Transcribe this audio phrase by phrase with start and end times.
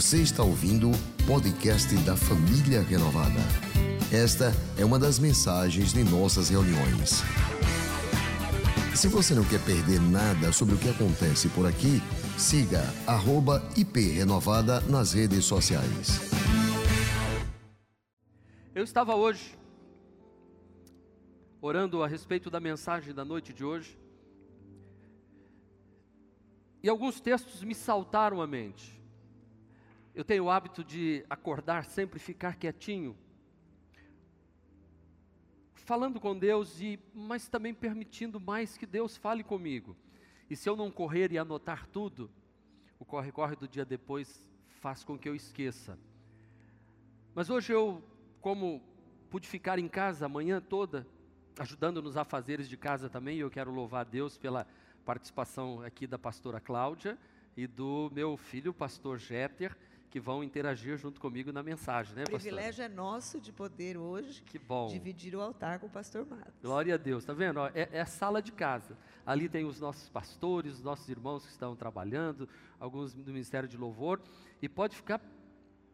[0.00, 3.38] Você está ouvindo o podcast da Família Renovada.
[4.10, 7.20] Esta é uma das mensagens de nossas reuniões.
[8.96, 12.00] Se você não quer perder nada sobre o que acontece por aqui,
[12.38, 12.80] siga
[13.76, 16.30] @iprenovada nas redes sociais.
[18.74, 19.54] Eu estava hoje
[21.60, 23.98] orando a respeito da mensagem da noite de hoje.
[26.82, 28.98] E alguns textos me saltaram à mente.
[30.14, 33.16] Eu tenho o hábito de acordar sempre ficar quietinho,
[35.72, 39.96] falando com Deus e mas também permitindo mais que Deus fale comigo.
[40.48, 42.30] E se eu não correr e anotar tudo,
[42.98, 44.50] o corre corre do dia depois
[44.80, 45.98] faz com que eu esqueça.
[47.34, 48.02] Mas hoje eu,
[48.40, 48.82] como
[49.30, 51.06] pude ficar em casa a manhã toda,
[51.58, 54.66] ajudando nos afazeres de casa também, eu quero louvar a Deus pela
[55.04, 57.16] participação aqui da pastora Cláudia
[57.56, 59.76] e do meu filho, pastor Jeter,
[60.10, 64.42] que vão interagir junto comigo na mensagem, né, O privilégio é nosso de poder hoje
[64.42, 64.88] Que bom.
[64.88, 66.60] dividir o altar com o pastor Matos.
[66.60, 67.58] Glória a Deus, tá vendo?
[67.58, 68.98] Ó, É, é a sala de casa.
[69.24, 72.48] Ali tem os nossos pastores, os nossos irmãos que estão trabalhando,
[72.80, 74.20] alguns do Ministério de Louvor,
[74.60, 75.20] e pode ficar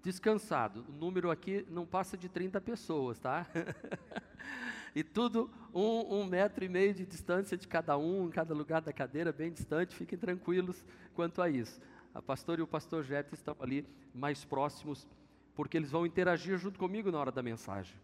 [0.03, 0.87] descansado.
[0.89, 3.47] O número aqui não passa de 30 pessoas, tá?
[4.95, 8.81] e tudo um, um metro e meio de distância de cada um, em cada lugar
[8.81, 10.83] da cadeira, bem distante, fiquem tranquilos
[11.15, 11.79] quanto a isso.
[12.17, 15.07] A pastora e o pastor Jeto estão ali mais próximos,
[15.55, 17.95] porque eles vão interagir junto comigo na hora da mensagem.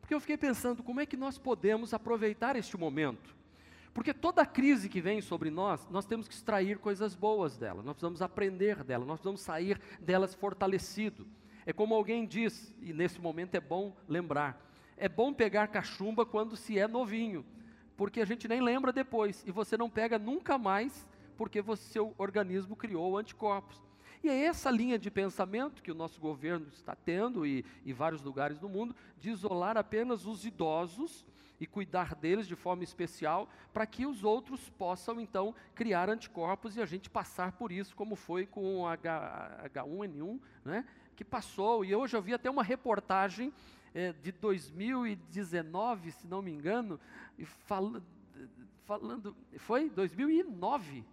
[0.00, 3.34] Porque eu fiquei pensando como é que nós podemos aproveitar este momento.
[3.92, 7.94] Porque toda crise que vem sobre nós, nós temos que extrair coisas boas dela, nós
[7.94, 11.26] precisamos aprender dela, nós precisamos sair delas fortalecido.
[11.66, 14.64] É como alguém diz, e nesse momento é bom lembrar:
[14.96, 17.44] é bom pegar cachumba quando se é novinho,
[17.96, 21.04] porque a gente nem lembra depois, e você não pega nunca mais,
[21.38, 23.80] porque seu organismo criou anticorpos.
[24.22, 28.20] E é essa linha de pensamento que o nosso governo está tendo, e, e vários
[28.20, 31.24] lugares do mundo, de isolar apenas os idosos
[31.60, 36.82] e cuidar deles de forma especial, para que os outros possam então criar anticorpos e
[36.82, 40.84] a gente passar por isso, como foi com o H, H1N1, né,
[41.14, 41.84] que passou.
[41.84, 43.52] E hoje eu vi até uma reportagem
[43.94, 46.98] eh, de 2019, se não me engano,
[47.66, 48.02] fala-
[48.84, 49.36] falando.
[49.58, 51.04] Foi 2009.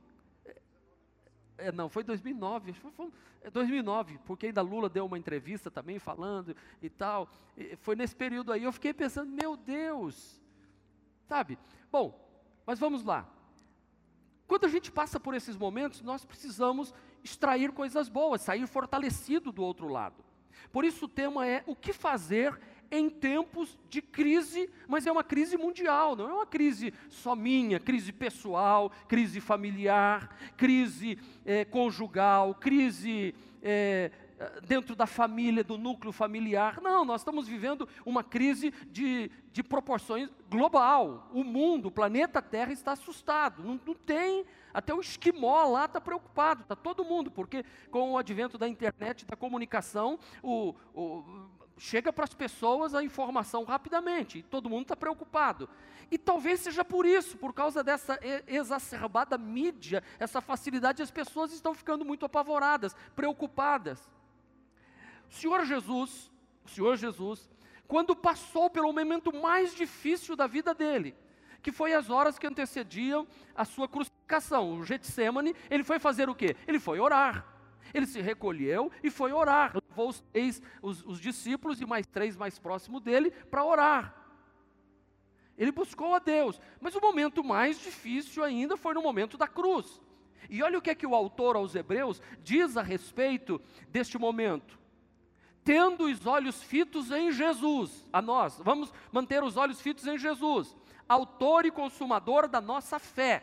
[1.57, 3.11] É, não, foi 2009, acho que foi,
[3.41, 7.29] é 2009, porque ainda Lula deu uma entrevista também falando e tal.
[7.55, 10.41] E foi nesse período aí, eu fiquei pensando, meu Deus,
[11.27, 11.57] sabe?
[11.91, 12.19] Bom,
[12.65, 13.29] mas vamos lá.
[14.47, 19.63] Quando a gente passa por esses momentos, nós precisamos extrair coisas boas, sair fortalecido do
[19.63, 20.23] outro lado.
[20.71, 22.59] Por isso o tema é o que fazer
[22.91, 27.79] em tempos de crise, mas é uma crise mundial, não é uma crise só minha,
[27.79, 34.12] crise pessoal, crise familiar, crise eh, conjugal, crise eh,
[34.68, 36.81] dentro da família, do núcleo familiar.
[36.81, 41.29] Não, nós estamos vivendo uma crise de, de proporções global.
[41.31, 43.63] O mundo, o planeta Terra está assustado.
[43.63, 44.45] Não, não tem.
[44.74, 49.25] Até o esquimó lá está preocupado, está todo mundo, porque com o advento da internet,
[49.25, 51.24] da comunicação, o, o,
[51.78, 55.69] chega para as pessoas a informação rapidamente, e todo mundo está preocupado.
[56.09, 61.74] E talvez seja por isso, por causa dessa exacerbada mídia, essa facilidade, as pessoas estão
[61.74, 64.00] ficando muito apavoradas, preocupadas.
[65.30, 66.31] O Senhor Jesus,
[66.63, 67.50] o Senhor Jesus,
[67.88, 71.16] quando passou pelo momento mais difícil da vida dele,
[71.62, 76.36] que foi as horas que antecediam a sua crucificação, o Getsemane, ele foi fazer o
[76.36, 76.56] quê?
[76.68, 77.54] Ele foi orar.
[77.95, 79.73] Ele se recolheu e foi orar.
[79.73, 84.13] Levou os três, os, os discípulos e mais três mais próximos dele para orar.
[85.57, 86.59] Ele buscou a Deus.
[86.81, 90.01] Mas o momento mais difícil ainda foi no momento da cruz.
[90.50, 94.77] E olha o que é que o autor aos Hebreus diz a respeito deste momento.
[95.63, 100.75] Tendo os olhos fitos em Jesus, a nós, vamos manter os olhos fitos em Jesus,
[101.07, 103.41] autor e consumador da nossa fé.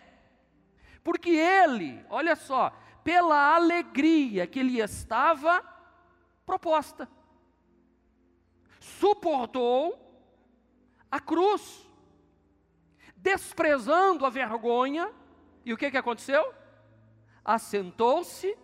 [1.02, 2.70] Porque ele, olha só,
[3.04, 5.62] pela alegria que lhe estava
[6.44, 7.08] proposta,
[8.80, 9.98] suportou
[11.10, 11.88] a cruz,
[13.16, 15.12] desprezando a vergonha,
[15.64, 16.52] e o que, que aconteceu?
[17.44, 18.56] Assentou-se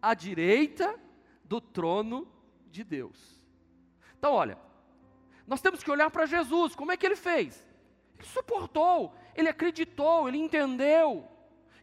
[0.00, 0.98] à direita
[1.44, 2.26] do trono
[2.70, 3.44] de Deus.
[4.18, 4.58] Então, olha,
[5.46, 7.64] nós temos que olhar para Jesus, como é que ele fez?
[8.18, 11.28] Ele suportou, ele acreditou, ele entendeu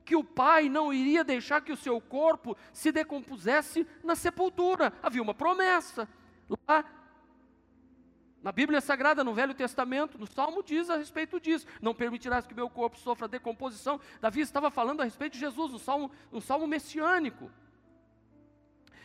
[0.05, 4.93] que o Pai não iria deixar que o seu corpo se decompusesse na sepultura.
[5.01, 6.07] Havia uma promessa.
[6.67, 6.83] Lá
[8.43, 12.53] na Bíblia Sagrada, no Velho Testamento, no Salmo diz a respeito disso: Não permitirás que
[12.53, 14.01] meu corpo sofra decomposição.
[14.19, 17.49] Davi estava falando a respeito de Jesus, um salmo, um salmo messiânico.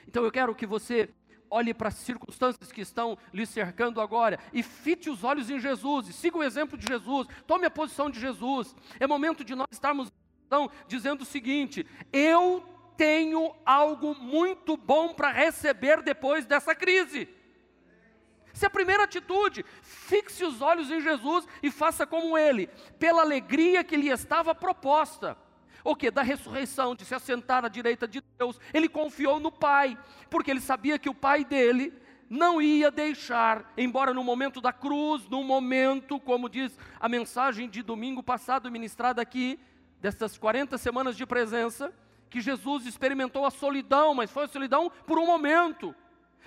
[0.08, 1.08] Então eu quero que você
[1.50, 6.08] olhe para as circunstâncias que estão lhe cercando agora e fite os olhos em Jesus,
[6.08, 8.74] e siga o exemplo de Jesus, tome a posição de Jesus.
[8.98, 10.10] É momento de nós estarmos
[10.48, 12.64] então, dizendo o seguinte: eu
[12.96, 17.28] tenho algo muito bom para receber depois dessa crise.
[18.52, 19.64] Essa é a primeira atitude.
[19.82, 22.66] Fixe os olhos em Jesus e faça como ele,
[22.98, 25.36] pela alegria que lhe estava proposta
[25.84, 26.10] o que?
[26.10, 28.60] Da ressurreição, de se assentar à direita de Deus.
[28.74, 29.96] Ele confiou no Pai,
[30.28, 31.92] porque ele sabia que o Pai dele
[32.28, 37.82] não ia deixar, embora no momento da cruz, no momento, como diz a mensagem de
[37.82, 39.58] domingo passado ministrada aqui,
[40.00, 41.92] dessas 40 semanas de presença,
[42.30, 45.94] que Jesus experimentou a solidão, mas foi a solidão por um momento.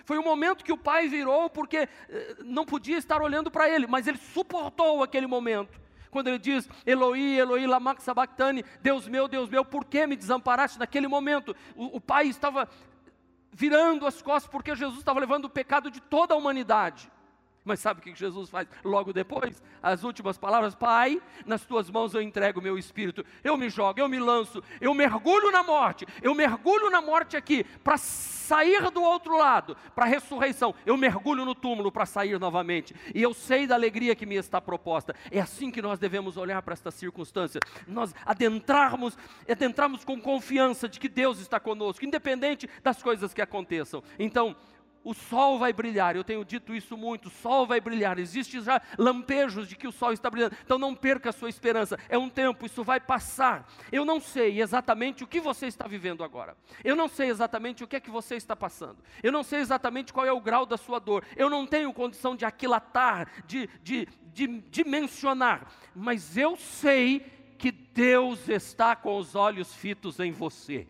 [0.05, 3.87] Foi um momento que o pai virou porque eh, não podia estar olhando para ele,
[3.87, 5.79] mas ele suportou aquele momento
[6.11, 10.77] quando ele diz, Eloí, Eloí, lama sabachthani, Deus meu, Deus meu, por que me desamparaste?
[10.77, 12.67] Naquele momento, o, o pai estava
[13.51, 17.09] virando as costas porque Jesus estava levando o pecado de toda a humanidade.
[17.63, 19.61] Mas sabe o que Jesus faz logo depois?
[19.83, 23.23] As últimas palavras: Pai, nas tuas mãos eu entrego o meu espírito.
[23.43, 26.07] Eu me jogo, eu me lanço, eu mergulho na morte.
[26.21, 30.73] Eu mergulho na morte aqui para sair do outro lado, para a ressurreição.
[30.85, 32.95] Eu mergulho no túmulo para sair novamente.
[33.13, 35.15] E eu sei da alegria que me está proposta.
[35.29, 37.61] É assim que nós devemos olhar para esta circunstância.
[37.87, 39.15] Nós adentrarmos,
[39.47, 44.03] adentrarmos com confiança de que Deus está conosco, independente das coisas que aconteçam.
[44.17, 44.55] Então,
[45.03, 48.81] o sol vai brilhar, eu tenho dito isso muito, o sol vai brilhar, existem já
[48.97, 52.29] lampejos de que o sol está brilhando, então não perca a sua esperança, é um
[52.29, 53.67] tempo, isso vai passar.
[53.91, 57.87] Eu não sei exatamente o que você está vivendo agora, eu não sei exatamente o
[57.87, 60.77] que é que você está passando, eu não sei exatamente qual é o grau da
[60.77, 67.25] sua dor, eu não tenho condição de aquilatar, de, de, de, mencionar, mas eu sei
[67.57, 70.87] que Deus está com os olhos fitos em você.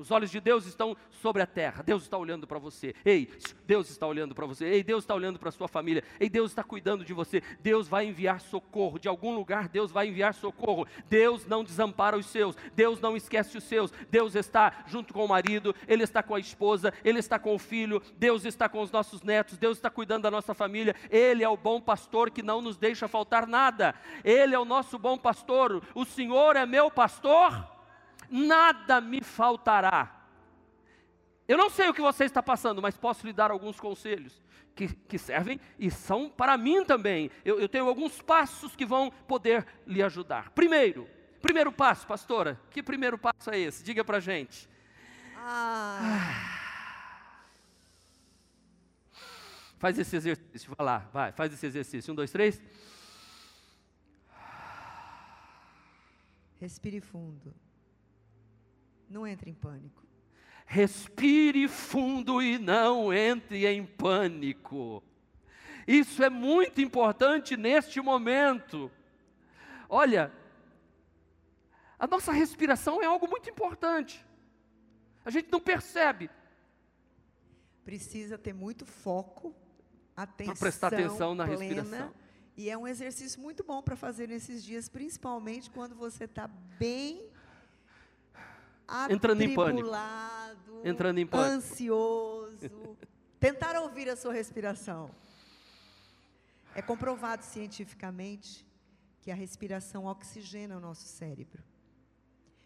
[0.00, 1.82] Os olhos de Deus estão sobre a terra.
[1.82, 2.94] Deus está olhando para você.
[3.04, 3.28] Ei,
[3.66, 4.64] Deus está olhando para você.
[4.64, 6.02] Ei, Deus está olhando para sua família.
[6.18, 7.42] Ei, Deus está cuidando de você.
[7.60, 8.98] Deus vai enviar socorro.
[8.98, 10.86] De algum lugar, Deus vai enviar socorro.
[11.06, 12.56] Deus não desampara os seus.
[12.74, 13.92] Deus não esquece os seus.
[14.10, 15.74] Deus está junto com o marido.
[15.86, 16.94] Ele está com a esposa.
[17.04, 18.00] Ele está com o filho.
[18.16, 19.58] Deus está com os nossos netos.
[19.58, 20.96] Deus está cuidando da nossa família.
[21.10, 23.94] Ele é o bom pastor que não nos deixa faltar nada.
[24.24, 25.82] Ele é o nosso bom pastor.
[25.94, 27.79] O Senhor é meu pastor
[28.30, 30.20] nada me faltará.
[31.48, 34.40] Eu não sei o que você está passando, mas posso lhe dar alguns conselhos
[34.76, 37.30] que, que servem e são para mim também.
[37.44, 40.50] Eu, eu tenho alguns passos que vão poder lhe ajudar.
[40.50, 41.08] Primeiro,
[41.42, 43.82] primeiro passo, pastora, que primeiro passo é esse?
[43.82, 44.68] Diga para gente.
[45.36, 46.58] Ah.
[49.78, 52.12] Faz esse exercício, vai lá, vai, faz esse exercício.
[52.12, 52.62] Um, dois, três.
[56.60, 57.54] Respire fundo.
[59.10, 60.06] Não entre em pânico.
[60.64, 65.02] Respire fundo e não entre em pânico.
[65.84, 68.88] Isso é muito importante neste momento.
[69.88, 70.32] Olha,
[71.98, 74.24] a nossa respiração é algo muito importante.
[75.24, 76.30] A gente não percebe.
[77.84, 79.52] Precisa ter muito foco,
[80.16, 80.54] atenção.
[80.54, 82.14] Para prestar atenção na plena, respiração.
[82.56, 87.29] E é um exercício muito bom para fazer nesses dias, principalmente quando você está bem
[89.10, 89.90] entrando em pânico.
[90.84, 91.50] Entrando em pânico.
[91.50, 92.96] Ansioso.
[93.38, 95.10] Tentar ouvir a sua respiração.
[96.74, 98.66] É comprovado cientificamente
[99.22, 101.62] que a respiração oxigena o nosso cérebro.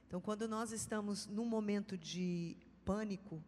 [0.06, 3.42] Então, quando nós estamos num momento de pânico,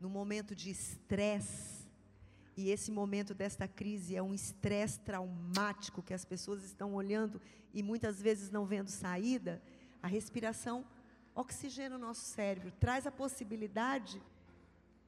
[0.00, 1.86] num momento de estresse,
[2.56, 7.40] e esse momento desta crise é um estresse traumático que as pessoas estão olhando
[7.74, 9.62] e muitas vezes não vendo saída,
[10.02, 10.84] a respiração
[11.36, 14.20] oxigena o nosso cérebro, traz a possibilidade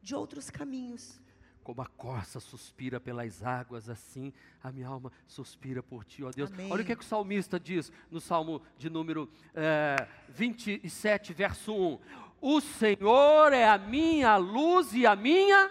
[0.03, 1.19] de outros caminhos.
[1.65, 4.33] Como a corça suspira pelas águas, assim
[4.63, 6.53] a minha alma suspira por ti, ó Deus.
[6.53, 6.71] Amém.
[6.71, 11.75] Olha o que, é que, o salmista diz no Salmo de número é, 27, verso
[11.75, 11.99] 1.
[12.41, 15.71] O Senhor é a minha luz e a minha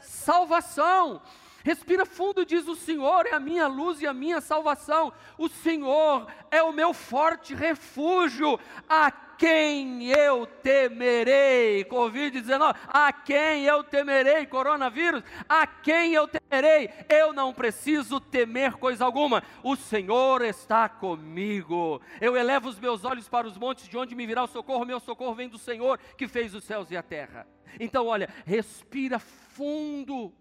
[0.00, 1.20] salvação.
[1.20, 1.22] salvação.
[1.62, 5.12] Respira fundo, diz o Senhor é a minha luz e a minha salvação.
[5.36, 8.58] O Senhor é o meu forte refúgio.
[8.88, 11.82] A quem eu temerei?
[11.86, 14.44] Covid-19, a quem eu temerei?
[14.44, 16.90] Coronavírus, a quem eu temerei?
[17.08, 22.02] Eu não preciso temer coisa alguma, o Senhor está comigo.
[22.20, 24.84] Eu elevo os meus olhos para os montes, de onde me virá o socorro?
[24.84, 27.46] Meu socorro vem do Senhor que fez os céus e a terra.
[27.80, 30.34] Então, olha, respira fundo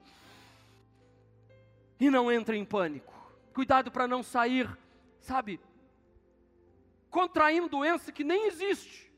[1.98, 3.14] e não entre em pânico.
[3.54, 4.70] Cuidado para não sair,
[5.22, 5.58] sabe,
[7.10, 9.10] contraindo doença que nem existe.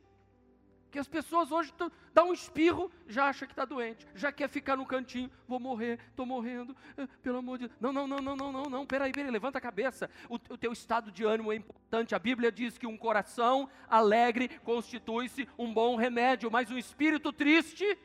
[0.89, 1.73] Que as pessoas hoje
[2.13, 5.99] dão um espirro, já acha que está doente, já quer ficar no cantinho, vou morrer,
[6.09, 7.79] estou morrendo, eh, pelo amor de Deus.
[7.79, 10.09] Não, não, não, não, não, não, não, peraí, peraí, levanta a cabeça.
[10.27, 12.13] O, o teu estado de ânimo é importante.
[12.13, 17.97] A Bíblia diz que um coração alegre constitui-se um bom remédio, mas um espírito triste,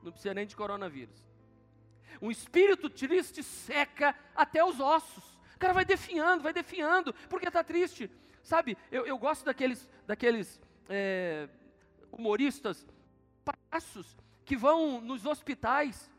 [0.00, 1.28] não precisa nem de coronavírus.
[2.22, 5.24] Um espírito triste seca até os ossos.
[5.56, 8.10] O cara vai definhando, vai definhando, porque está triste.
[8.42, 11.48] Sabe, eu, eu gosto daqueles, daqueles é,
[12.10, 12.86] humoristas,
[13.44, 16.10] palhaços, que vão nos hospitais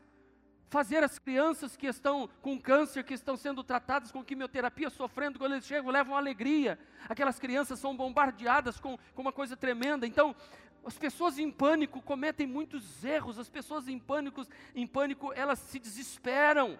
[0.72, 5.52] fazer as crianças que estão com câncer, que estão sendo tratadas com quimioterapia, sofrendo, quando
[5.52, 6.78] eles chegam, levam alegria.
[7.06, 10.06] Aquelas crianças são bombardeadas com, com uma coisa tremenda.
[10.06, 10.34] Então,
[10.82, 15.78] as pessoas em pânico cometem muitos erros, as pessoas em pânico, em pânico, elas se
[15.78, 16.78] desesperam.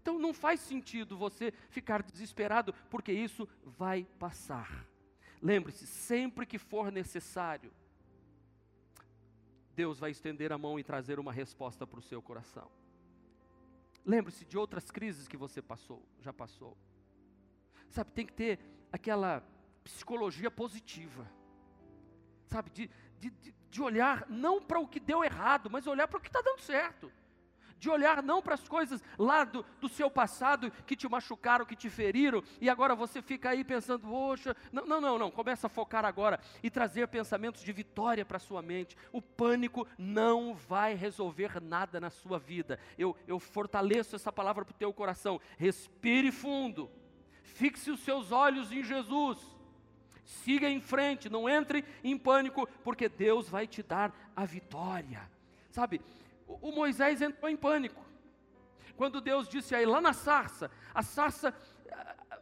[0.00, 4.86] Então não faz sentido você ficar desesperado, porque isso vai passar.
[5.40, 7.72] Lembre-se, sempre que for necessário,
[9.74, 12.70] Deus vai estender a mão e trazer uma resposta para o seu coração.
[14.04, 16.76] Lembre-se de outras crises que você passou, já passou.
[17.90, 18.58] Sabe, tem que ter
[18.90, 19.42] aquela
[19.84, 21.30] psicologia positiva.
[22.46, 23.30] Sabe, de, de,
[23.70, 26.60] de olhar não para o que deu errado, mas olhar para o que está dando
[26.60, 27.12] certo
[27.78, 31.76] de olhar não para as coisas lá do, do, seu passado que te machucaram, que
[31.76, 35.70] te feriram, e agora você fica aí pensando, poxa, não, não, não, não, começa a
[35.70, 38.96] focar agora e trazer pensamentos de vitória para a sua mente.
[39.12, 42.78] O pânico não vai resolver nada na sua vida.
[42.98, 45.40] Eu, eu fortaleço essa palavra para o teu coração.
[45.56, 46.90] Respire fundo,
[47.42, 49.38] fixe os seus olhos em Jesus.
[50.24, 55.22] Siga em frente, não entre em pânico, porque Deus vai te dar a vitória.
[55.70, 56.02] Sabe,
[56.48, 58.04] o, Moisés entrou em pânico.
[58.96, 61.54] Quando Deus disse a ele, lá na sarça, a sarça,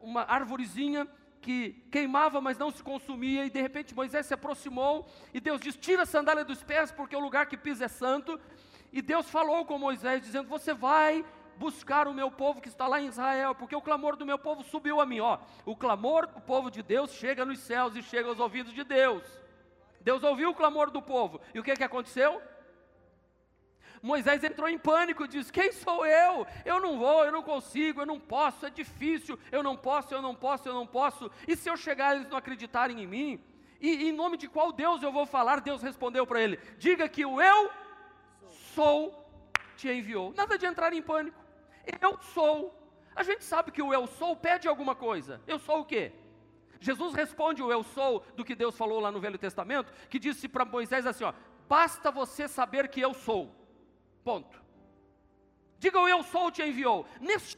[0.00, 1.06] uma árvorezinha
[1.40, 5.78] que queimava, mas não se consumia, e de repente Moisés se aproximou, e Deus disse:
[5.78, 8.40] Tira a sandália dos pés, porque o lugar que pisa é santo.
[8.92, 11.24] E Deus falou com Moisés, dizendo: Você vai
[11.56, 14.62] buscar o meu povo que está lá em Israel, porque o clamor do meu povo
[14.62, 15.20] subiu a mim.
[15.20, 18.84] Ó, o clamor do povo de Deus chega nos céus e chega aos ouvidos de
[18.84, 19.22] Deus.
[20.00, 22.40] Deus ouviu o clamor do povo, e o que, que aconteceu?
[24.02, 26.46] Moisés entrou em pânico e disse: Quem sou eu?
[26.64, 30.22] Eu não vou, eu não consigo, eu não posso, é difícil, eu não posso, eu
[30.22, 31.30] não posso, eu não posso.
[31.46, 33.40] E se eu chegar eles não acreditarem em mim?
[33.80, 35.60] E em nome de qual Deus eu vou falar?
[35.60, 37.70] Deus respondeu para ele: Diga que o eu
[38.74, 39.26] sou
[39.76, 40.32] te enviou.
[40.34, 41.38] Nada de entrar em pânico.
[42.00, 42.74] Eu sou.
[43.14, 45.40] A gente sabe que o eu sou pede alguma coisa.
[45.46, 46.12] Eu sou o quê?
[46.80, 50.48] Jesus responde o eu sou do que Deus falou lá no Velho Testamento, que disse
[50.48, 51.32] para Moisés assim: ó,
[51.68, 53.54] basta você saber que eu sou.
[54.26, 54.60] Ponto.
[55.78, 57.06] Diga o eu sou te enviou.
[57.20, 57.56] Neste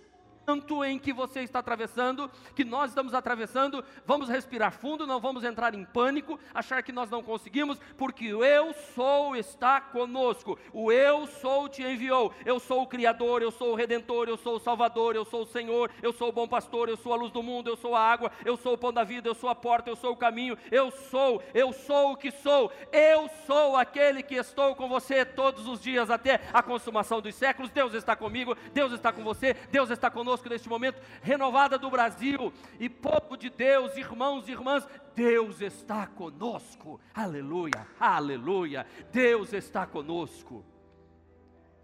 [0.49, 5.45] momento em que você está atravessando, que nós estamos atravessando, vamos respirar fundo, não vamos
[5.45, 10.59] entrar em pânico, achar que nós não conseguimos, porque o eu sou está conosco.
[10.73, 12.33] O eu sou te enviou.
[12.47, 15.47] Eu sou o Criador, eu sou o Redentor, eu sou o Salvador, eu sou o
[15.47, 18.01] Senhor, eu sou o bom pastor, eu sou a luz do mundo, eu sou a
[18.01, 20.57] água, eu sou o pão da vida, eu sou a porta, eu sou o caminho,
[20.71, 25.67] eu sou, eu sou o que sou, eu sou aquele que estou com você todos
[25.67, 27.71] os dias até a consumação dos séculos.
[27.71, 31.91] Deus está comigo, Deus está com você, Deus está conosco conosco neste momento, renovada do
[31.91, 39.87] Brasil e povo de Deus, irmãos e irmãs, Deus está conosco, aleluia, aleluia, Deus está
[39.87, 40.65] conosco.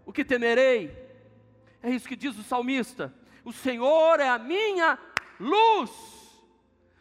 [0.05, 0.95] O que temerei?
[1.83, 4.97] É isso que diz o salmista: o Senhor é a minha
[5.39, 5.91] luz,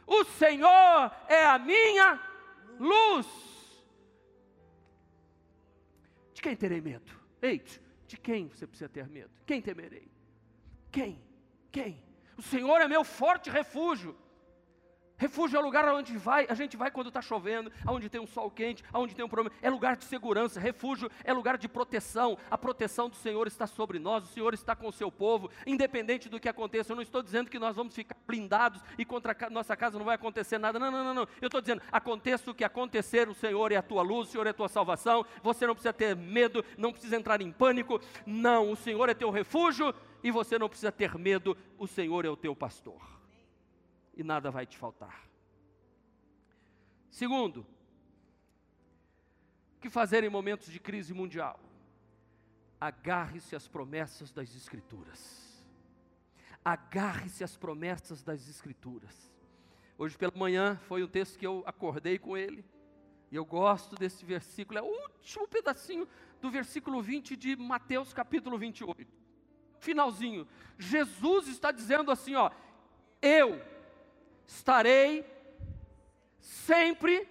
[0.07, 2.21] o Senhor é a minha
[2.79, 3.27] luz.
[6.35, 7.13] De quem terei medo?
[7.41, 7.63] Ei,
[8.07, 9.31] de quem você precisa ter medo?
[9.47, 10.11] Quem temerei?
[10.91, 11.34] Quem?
[11.75, 12.01] Quem?
[12.39, 14.17] O Senhor é meu forte refúgio.
[15.17, 18.27] Refúgio é o lugar onde vai, a gente vai quando está chovendo, aonde tem um
[18.27, 19.57] sol quente, aonde tem um problema.
[19.63, 20.59] É lugar de segurança.
[20.59, 22.37] Refúgio é lugar de proteção.
[22.51, 24.25] A proteção do Senhor está sobre nós.
[24.25, 26.93] O Senhor está com o seu povo, independente do que aconteça.
[26.93, 30.05] Eu não estou dizendo que nós vamos ficar blindados e contra a nossa casa não
[30.05, 30.79] vai acontecer nada.
[30.79, 31.29] Não, não, não, não.
[31.41, 34.47] Eu estou dizendo, aconteça o que acontecer, o Senhor é a tua luz, o Senhor
[34.49, 35.25] é a tua salvação.
[35.43, 38.01] Você não precisa ter medo, não precisa entrar em pânico.
[38.27, 39.95] Não, o Senhor é teu refúgio
[40.25, 43.15] e você não precisa ter medo, o Senhor é o teu pastor.
[44.17, 45.29] E nada vai te faltar.
[47.11, 47.67] Segundo,
[49.77, 51.61] o que fazer em momentos de crise mundial?
[52.81, 55.65] Agarre-se às promessas das Escrituras.
[56.65, 59.33] Agarre-se às promessas das Escrituras.
[59.97, 62.65] Hoje pela manhã foi um texto que eu acordei com ele.
[63.31, 66.09] E eu gosto desse versículo, é o último pedacinho
[66.41, 69.25] do versículo 20 de Mateus capítulo 28
[69.85, 70.49] finalzinho.
[70.79, 72.51] Jesus está dizendo assim, ó:
[73.21, 73.61] Eu
[74.47, 75.25] estarei
[76.41, 77.29] sempre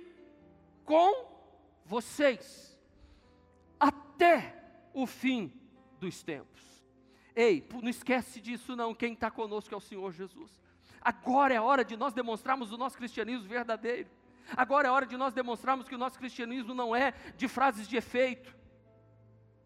[0.86, 1.32] com
[1.86, 2.78] vocês
[3.80, 4.56] até
[4.94, 5.52] o fim
[6.00, 6.62] dos tempos.
[7.36, 10.52] Ei, não esquece disso não, quem está conosco é o Senhor Jesus.
[11.02, 14.10] Agora é a hora de nós demonstrarmos o nosso cristianismo verdadeiro.
[14.56, 17.88] Agora é a hora de nós demonstrarmos que o nosso cristianismo não é de frases
[17.88, 18.63] de efeito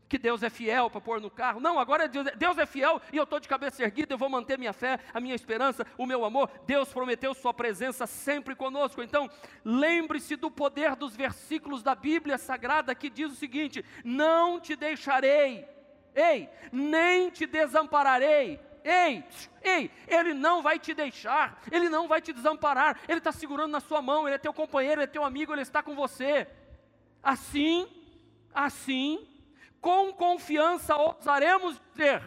[0.07, 1.59] que Deus é fiel para pôr no carro.
[1.59, 4.57] Não, agora Deus, Deus é fiel e eu estou de cabeça erguida, eu vou manter
[4.57, 6.49] minha fé, a minha esperança, o meu amor.
[6.65, 9.03] Deus prometeu Sua presença sempre conosco.
[9.03, 9.29] Então,
[9.63, 15.67] lembre-se do poder dos versículos da Bíblia Sagrada que diz o seguinte: Não te deixarei,
[16.15, 18.59] ei, nem te desampararei.
[18.83, 19.21] Ei,
[19.61, 23.81] ei, Ele não vai te deixar, Ele não vai te desamparar, Ele está segurando na
[23.81, 26.47] sua mão, Ele é teu companheiro, Ele é teu amigo, Ele está com você.
[27.21, 27.85] Assim,
[28.53, 29.27] assim,
[29.87, 32.21] com confiança ousaremos dizer: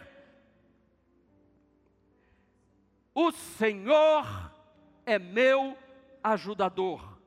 [3.13, 4.25] O Senhor
[5.05, 5.77] é meu
[6.23, 7.19] ajudador.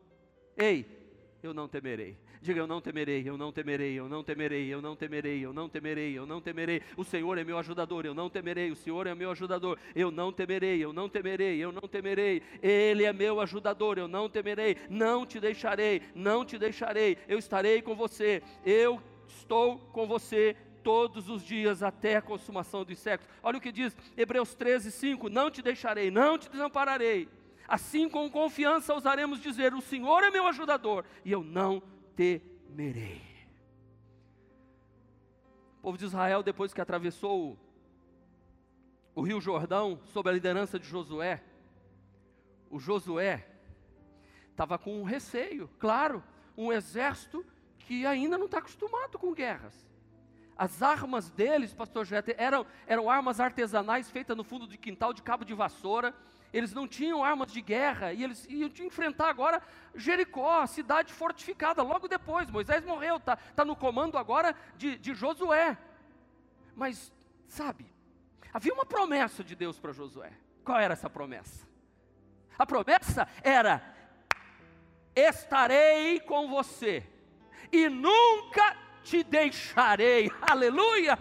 [0.56, 0.84] Ei,
[1.40, 2.18] eu não temerei.
[2.42, 5.68] Diga, eu não temerei, eu não temerei, eu não temerei, eu não temerei, eu não
[5.68, 6.82] temerei, eu não temerei.
[6.96, 8.72] O Senhor é meu ajudador, eu não temerei.
[8.72, 12.42] O Senhor é meu ajudador, eu não temerei, eu não temerei, eu não temerei.
[12.60, 14.76] Ele é meu ajudador, eu não temerei.
[14.90, 17.18] Não te deixarei, não te deixarei.
[17.28, 18.42] Eu estarei com você.
[18.66, 19.00] Eu
[19.36, 23.32] estou com você todos os dias até a consumação dos séculos.
[23.42, 27.28] Olha o que diz Hebreus 13, 5: Não te deixarei, não te desampararei.
[27.66, 31.82] Assim com confiança ousaremos dizer: O Senhor é meu ajudador, e eu não
[32.14, 33.22] temerei.
[35.78, 37.52] O povo de Israel, depois que atravessou
[39.14, 41.42] o, o rio Jordão, sob a liderança de Josué,
[42.70, 43.46] o Josué
[44.50, 46.22] estava com um receio, claro,
[46.56, 47.44] um exército
[47.86, 49.74] que ainda não está acostumado com guerras.
[50.56, 55.22] As armas deles, pastor Jeter, eram, eram armas artesanais feitas no fundo de quintal de
[55.22, 56.14] cabo de vassoura.
[56.52, 59.60] Eles não tinham armas de guerra e eles iam enfrentar agora
[59.94, 62.48] Jericó, a cidade fortificada, logo depois.
[62.48, 65.76] Moisés morreu, está tá no comando agora de, de Josué.
[66.76, 67.12] Mas,
[67.48, 67.84] sabe,
[68.52, 70.32] havia uma promessa de Deus para Josué.
[70.64, 71.66] Qual era essa promessa?
[72.56, 73.82] A promessa era:
[75.16, 77.04] estarei com você
[77.72, 80.30] e nunca te deixarei.
[80.40, 81.18] Aleluia!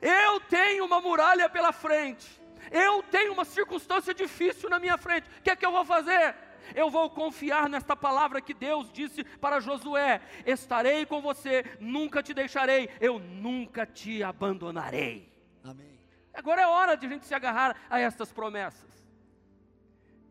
[0.00, 2.40] Eu tenho uma muralha pela frente.
[2.70, 5.28] Eu tenho uma circunstância difícil na minha frente.
[5.38, 6.34] O que é que eu vou fazer?
[6.74, 12.32] Eu vou confiar nesta palavra que Deus disse para Josué: Estarei com você, nunca te
[12.32, 15.30] deixarei, eu nunca te abandonarei.
[15.62, 15.98] Amém.
[16.32, 18.90] Agora é hora de a gente se agarrar a estas promessas.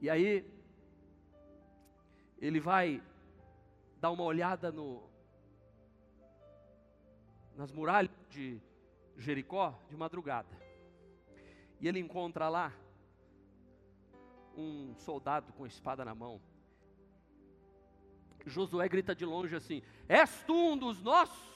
[0.01, 0.43] E aí,
[2.39, 3.01] ele vai
[4.01, 5.07] dar uma olhada no,
[7.55, 8.59] nas muralhas de
[9.15, 10.49] Jericó de madrugada.
[11.79, 12.73] E ele encontra lá
[14.57, 16.41] um soldado com espada na mão.
[18.43, 21.51] Josué grita de longe assim: És tu um dos nossos?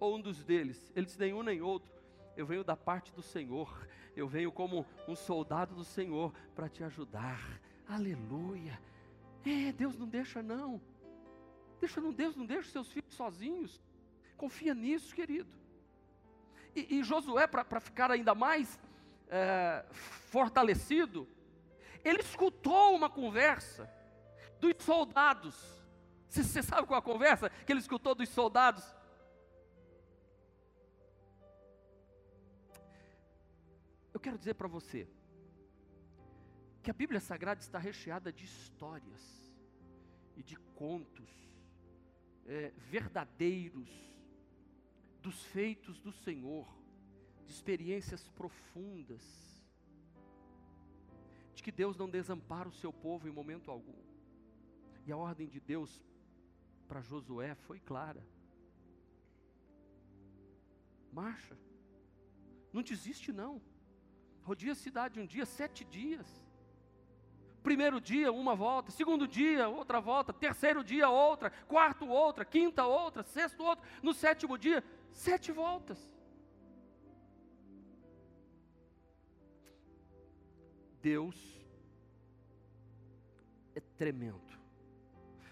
[0.00, 0.90] Ou um dos deles?
[0.96, 1.92] Ele diz: Nenhum nem outro.
[2.34, 3.86] Eu venho da parte do Senhor.
[4.16, 7.60] Eu venho como um soldado do Senhor para te ajudar.
[7.86, 8.80] Aleluia.
[9.44, 10.80] É, Deus não deixa não.
[11.80, 13.82] Deixa não, Deus não deixa os seus filhos sozinhos.
[14.36, 15.50] Confia nisso, querido.
[16.74, 18.78] E, e Josué, para ficar ainda mais
[19.28, 21.28] é, fortalecido,
[22.04, 23.90] ele escutou uma conversa
[24.60, 25.56] dos soldados.
[26.28, 28.84] Você, você sabe qual é a conversa que ele escutou dos soldados?
[34.14, 35.08] Eu quero dizer para você
[36.82, 39.54] que a Bíblia Sagrada está recheada de histórias
[40.36, 41.30] e de contos
[42.44, 43.88] é, verdadeiros
[45.20, 46.66] dos feitos do Senhor,
[47.46, 49.22] de experiências profundas,
[51.54, 54.02] de que Deus não desampara o seu povo em momento algum.
[55.06, 56.02] E a ordem de Deus
[56.88, 58.26] para Josué foi clara:
[61.12, 61.56] marcha,
[62.72, 63.62] não desiste não,
[64.42, 66.41] rodia a cidade um dia, sete dias.
[67.62, 73.22] Primeiro dia, uma volta, segundo dia, outra volta, terceiro dia, outra, quarto, outra, quinta, outra,
[73.22, 76.10] sexto, outra, no sétimo dia, sete voltas.
[81.00, 81.36] Deus
[83.74, 84.40] é tremendo.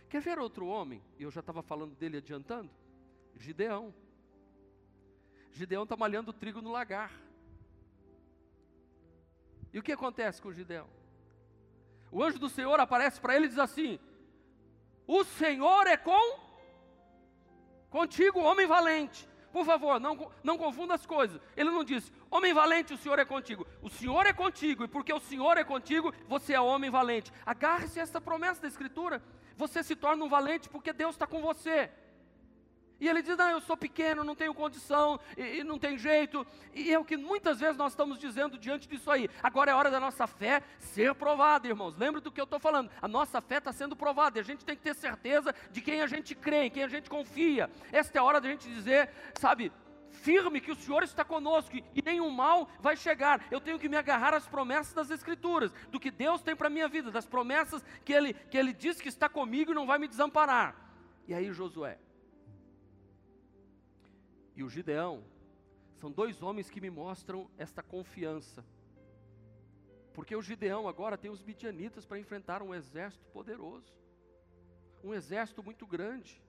[0.08, 1.00] Quer ver outro homem?
[1.18, 2.70] Eu já estava falando dele adiantando.
[3.36, 3.94] Gideão.
[5.52, 7.12] Gideão está malhando trigo no lagar.
[9.72, 10.88] E o que acontece com Gideão?
[12.10, 13.98] O anjo do Senhor aparece para ele e diz assim:
[15.06, 16.38] O Senhor é com
[17.88, 19.28] contigo, homem valente.
[19.52, 21.40] Por favor, não, não confunda as coisas.
[21.56, 23.66] Ele não disse, homem valente, o Senhor é contigo.
[23.82, 27.32] O Senhor é contigo, e porque o Senhor é contigo, você é homem valente.
[27.44, 29.22] Agarre-se a essa promessa da Escritura.
[29.56, 31.90] você se torna um valente porque Deus está com você.
[33.00, 36.46] E ele diz: Não, eu sou pequeno, não tenho condição, e, e, não tem jeito.
[36.74, 39.28] E é o que muitas vezes nós estamos dizendo diante disso aí.
[39.42, 41.96] Agora é hora da nossa fé ser provada, irmãos.
[41.96, 42.90] Lembre do que eu estou falando.
[43.00, 44.38] A nossa fé está sendo provada.
[44.38, 46.88] E a gente tem que ter certeza de quem a gente crê, em quem a
[46.88, 47.70] gente confia.
[47.90, 49.08] Esta é a hora da gente dizer,
[49.38, 49.72] sabe,
[50.10, 53.46] firme que o Senhor está conosco e nenhum mal vai chegar.
[53.50, 56.70] Eu tenho que me agarrar às promessas das Escrituras, do que Deus tem para a
[56.70, 59.98] minha vida, das promessas que ele, que ele diz que está comigo e não vai
[59.98, 60.74] me desamparar.
[61.26, 61.98] E aí, Josué
[64.56, 65.24] e o Gideão
[65.96, 68.64] são dois homens que me mostram esta confiança.
[70.12, 73.92] Porque o Gideão agora tem os midianitas para enfrentar um exército poderoso,
[75.04, 76.42] um exército muito grande.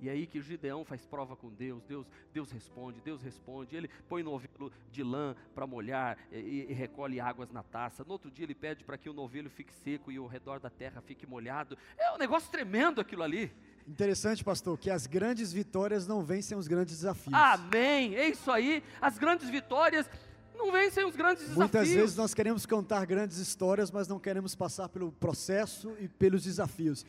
[0.00, 3.74] E aí que o Gideão faz prova com Deus, Deus, Deus responde, Deus responde.
[3.74, 8.04] Ele põe novelo de lã para molhar e, e, recolhe águas na taça.
[8.04, 10.70] No outro dia ele pede para que o novilho fique seco e o redor da
[10.70, 11.76] terra fique molhado.
[11.96, 13.52] É um negócio tremendo aquilo ali.
[13.88, 17.32] Interessante, pastor, que as grandes vitórias não vencem os grandes desafios.
[17.32, 18.14] Amém.
[18.14, 18.82] É isso aí.
[19.00, 20.06] As grandes vitórias
[20.54, 21.56] não vencem os grandes desafios.
[21.56, 26.42] Muitas vezes nós queremos contar grandes histórias, mas não queremos passar pelo processo e pelos
[26.42, 27.06] desafios.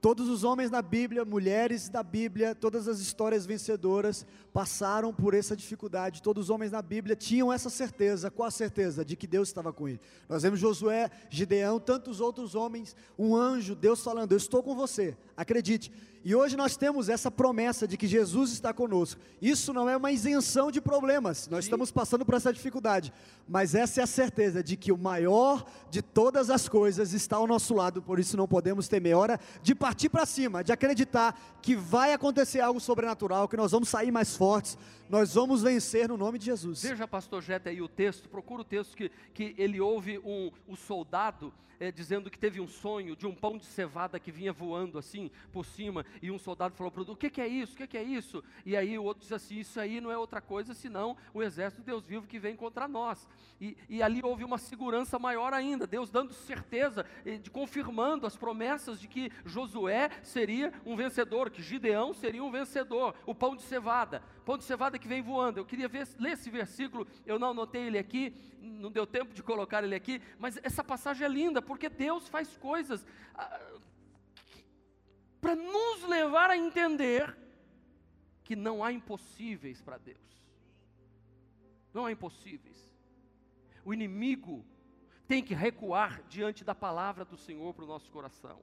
[0.00, 5.54] Todos os homens da Bíblia, mulheres da Bíblia, todas as histórias vencedoras passaram por essa
[5.54, 6.22] dificuldade.
[6.22, 9.04] Todos os homens da Bíblia tinham essa certeza, qual a certeza?
[9.04, 10.00] De que Deus estava com ele.
[10.28, 15.16] Nós vemos Josué, Gideão, tantos outros homens, um anjo, Deus falando: Eu estou com você,
[15.36, 15.92] acredite.
[16.24, 19.20] E hoje nós temos essa promessa de que Jesus está conosco.
[19.40, 21.68] Isso não é uma isenção de problemas, nós Sim.
[21.68, 23.12] estamos passando por essa dificuldade,
[23.48, 27.46] mas essa é a certeza de que o maior de todas as coisas está ao
[27.46, 29.16] nosso lado, por isso não podemos temer.
[29.16, 33.88] Hora de partir para cima, de acreditar que vai acontecer algo sobrenatural, que nós vamos
[33.88, 34.78] sair mais fortes,
[35.10, 36.82] nós vamos vencer no nome de Jesus.
[36.82, 40.76] Veja, pastor Jeta, aí o texto, procura o texto que, que ele ouve um, um
[40.76, 41.52] soldado
[41.82, 45.32] é, dizendo que teve um sonho de um pão de cevada que vinha voando assim
[45.50, 47.74] por cima, e um soldado falou para o outro: O que, que é isso?
[47.74, 48.44] O que, que é isso?
[48.64, 51.82] E aí o outro disse assim: Isso aí não é outra coisa senão o exército
[51.82, 53.28] de Deus vivo que vem contra nós.
[53.60, 59.00] E, e ali houve uma segurança maior ainda, Deus dando certeza, de confirmando as promessas
[59.00, 64.22] de que Josué seria um vencedor, que Gideão seria um vencedor, o pão de cevada,
[64.42, 65.58] pão de cevada que vem voando.
[65.58, 69.42] Eu queria ver, ler esse versículo, eu não anotei ele aqui, não deu tempo de
[69.42, 73.60] colocar ele aqui, mas essa passagem é linda, porque Deus faz coisas ah,
[75.40, 77.36] para nos levar a entender
[78.44, 80.18] que não há impossíveis para Deus.
[81.92, 82.92] Não há impossíveis.
[83.84, 84.64] O inimigo
[85.26, 88.60] tem que recuar diante da palavra do Senhor para o nosso coração.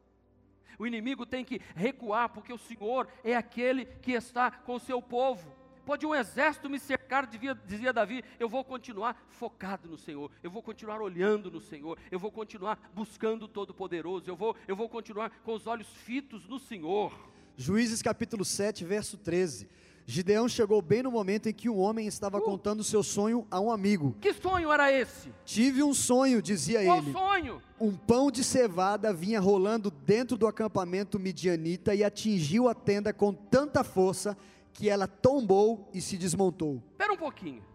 [0.77, 5.01] O inimigo tem que recuar, porque o Senhor é aquele que está com o seu
[5.01, 5.53] povo.
[5.89, 10.51] Pode um exército me cercar, dizia, dizia Davi, eu vou continuar focado no Senhor, eu
[10.51, 14.87] vou continuar olhando no Senhor, eu vou continuar buscando o Todo-Poderoso, eu vou, eu vou
[14.87, 17.11] continuar com os olhos fitos no Senhor.
[17.57, 19.67] Juízes capítulo 7, verso 13.
[20.05, 23.59] Gideão chegou bem no momento em que um homem estava uh, contando seu sonho a
[23.59, 24.15] um amigo.
[24.21, 25.33] Que sonho era esse?
[25.43, 27.11] Tive um sonho, dizia Qual ele.
[27.11, 27.61] Qual sonho?
[27.79, 33.33] Um pão de cevada vinha rolando dentro do acampamento midianita e atingiu a tenda com
[33.33, 34.37] tanta força
[34.73, 36.81] que ela tombou e se desmontou.
[36.91, 37.69] Espera um pouquinho.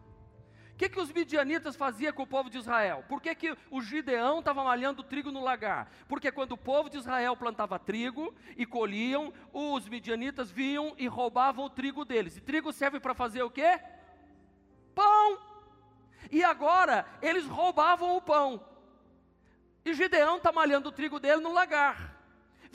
[0.75, 3.05] O que, que os midianitas faziam com o povo de Israel?
[3.09, 5.89] Por que, que o Gideão estava malhando trigo no lagar?
[6.09, 11.67] Porque quando o povo de Israel plantava trigo e colhiam, os midianitas vinham e roubavam
[11.67, 12.37] o trigo deles.
[12.37, 13.81] E trigo serve para fazer o quê?
[14.97, 15.39] Pão.
[16.29, 18.61] E agora eles roubavam o pão.
[19.85, 22.14] E Gideão está malhando o trigo dele no lagar.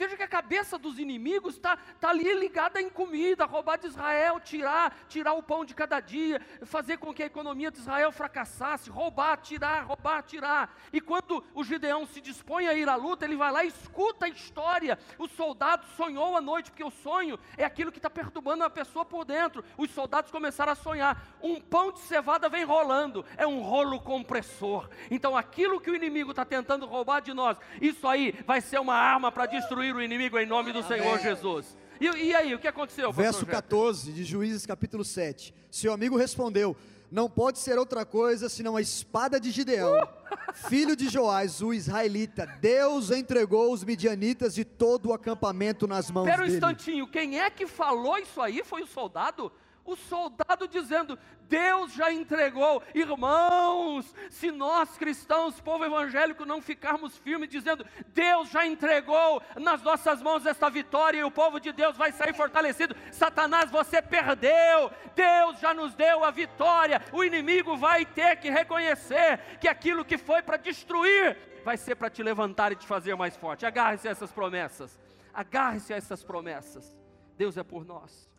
[0.00, 4.40] Veja que a cabeça dos inimigos está tá ali ligada em comida, roubar de Israel,
[4.40, 8.88] tirar, tirar o pão de cada dia, fazer com que a economia de Israel fracassasse,
[8.88, 10.74] roubar, tirar, roubar, tirar.
[10.90, 14.24] E quando o Gideão se dispõe a ir à luta, ele vai lá e escuta
[14.24, 14.98] a história.
[15.18, 19.04] O soldado sonhou à noite, porque o sonho é aquilo que está perturbando a pessoa
[19.04, 19.62] por dentro.
[19.76, 21.22] Os soldados começaram a sonhar.
[21.42, 24.88] Um pão de cevada vem rolando, é um rolo compressor.
[25.10, 28.94] Então aquilo que o inimigo está tentando roubar de nós, isso aí vai ser uma
[28.94, 31.76] arma para destruir destruir o inimigo em nome do Senhor Jesus.
[32.00, 33.12] E, e aí, o que aconteceu?
[33.12, 35.52] Verso 14 de Juízes capítulo 7.
[35.70, 36.76] Seu amigo respondeu:
[37.10, 40.08] Não pode ser outra coisa senão a espada de Gideão,
[40.68, 42.46] filho de Joás, o israelita.
[42.60, 46.56] Deus entregou os midianitas e todo o acampamento nas mãos Espera um dele.
[46.56, 48.62] instantinho, quem é que falou isso aí?
[48.64, 49.52] Foi o soldado?
[49.90, 52.80] O soldado dizendo: Deus já entregou.
[52.94, 60.22] Irmãos, se nós cristãos, povo evangélico, não ficarmos firmes dizendo: Deus já entregou nas nossas
[60.22, 62.94] mãos esta vitória e o povo de Deus vai sair fortalecido.
[63.10, 64.92] Satanás, você perdeu.
[65.16, 67.02] Deus já nos deu a vitória.
[67.12, 72.08] O inimigo vai ter que reconhecer que aquilo que foi para destruir vai ser para
[72.08, 73.66] te levantar e te fazer mais forte.
[73.66, 74.96] Agarre-se a essas promessas.
[75.34, 76.96] Agarre-se a essas promessas.
[77.36, 78.29] Deus é por nós.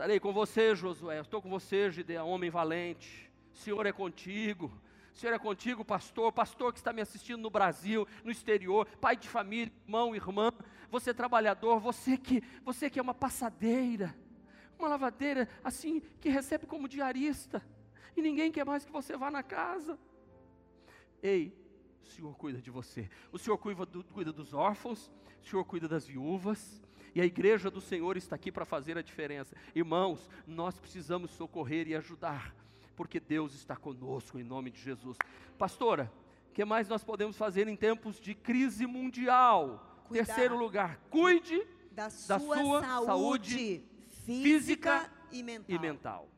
[0.00, 1.20] Estarei com você, Josué.
[1.20, 3.30] Estou com você, Gideão, homem valente.
[3.52, 4.72] Senhor é contigo.
[5.12, 9.28] Senhor é contigo, pastor, pastor que está me assistindo no Brasil, no exterior, pai de
[9.28, 10.52] família, irmão, irmã,
[10.90, 14.16] você trabalhador, você que, você que é uma passadeira,
[14.78, 17.62] uma lavadeira assim que recebe como diarista,
[18.16, 19.98] e ninguém quer mais que você vá na casa.
[21.22, 21.54] Ei,
[22.02, 23.06] o Senhor cuida de você.
[23.30, 26.80] O Senhor cuida, do, cuida dos órfãos, o Senhor cuida das viúvas.
[27.14, 29.54] E a igreja do Senhor está aqui para fazer a diferença.
[29.74, 32.54] Irmãos, nós precisamos socorrer e ajudar,
[32.96, 35.16] porque Deus está conosco em nome de Jesus.
[35.58, 36.12] Pastora,
[36.50, 39.86] o que mais nós podemos fazer em tempos de crise mundial?
[40.08, 43.84] Cuidar Terceiro lugar, cuide da sua, da sua saúde, saúde
[44.24, 45.76] física, física e, mental.
[45.76, 46.28] e mental.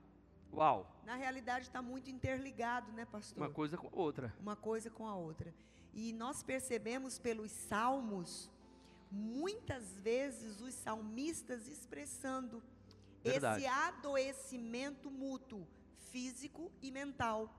[0.52, 0.92] Uau!
[1.04, 3.42] Na realidade está muito interligado, né, pastor?
[3.42, 4.34] Uma coisa com a outra.
[4.40, 5.52] Uma coisa com a outra.
[5.94, 8.50] E nós percebemos pelos salmos,
[9.12, 12.62] muitas vezes os salmistas expressando
[13.22, 13.58] Verdade.
[13.58, 15.66] esse adoecimento mútuo,
[16.10, 17.54] físico e mental.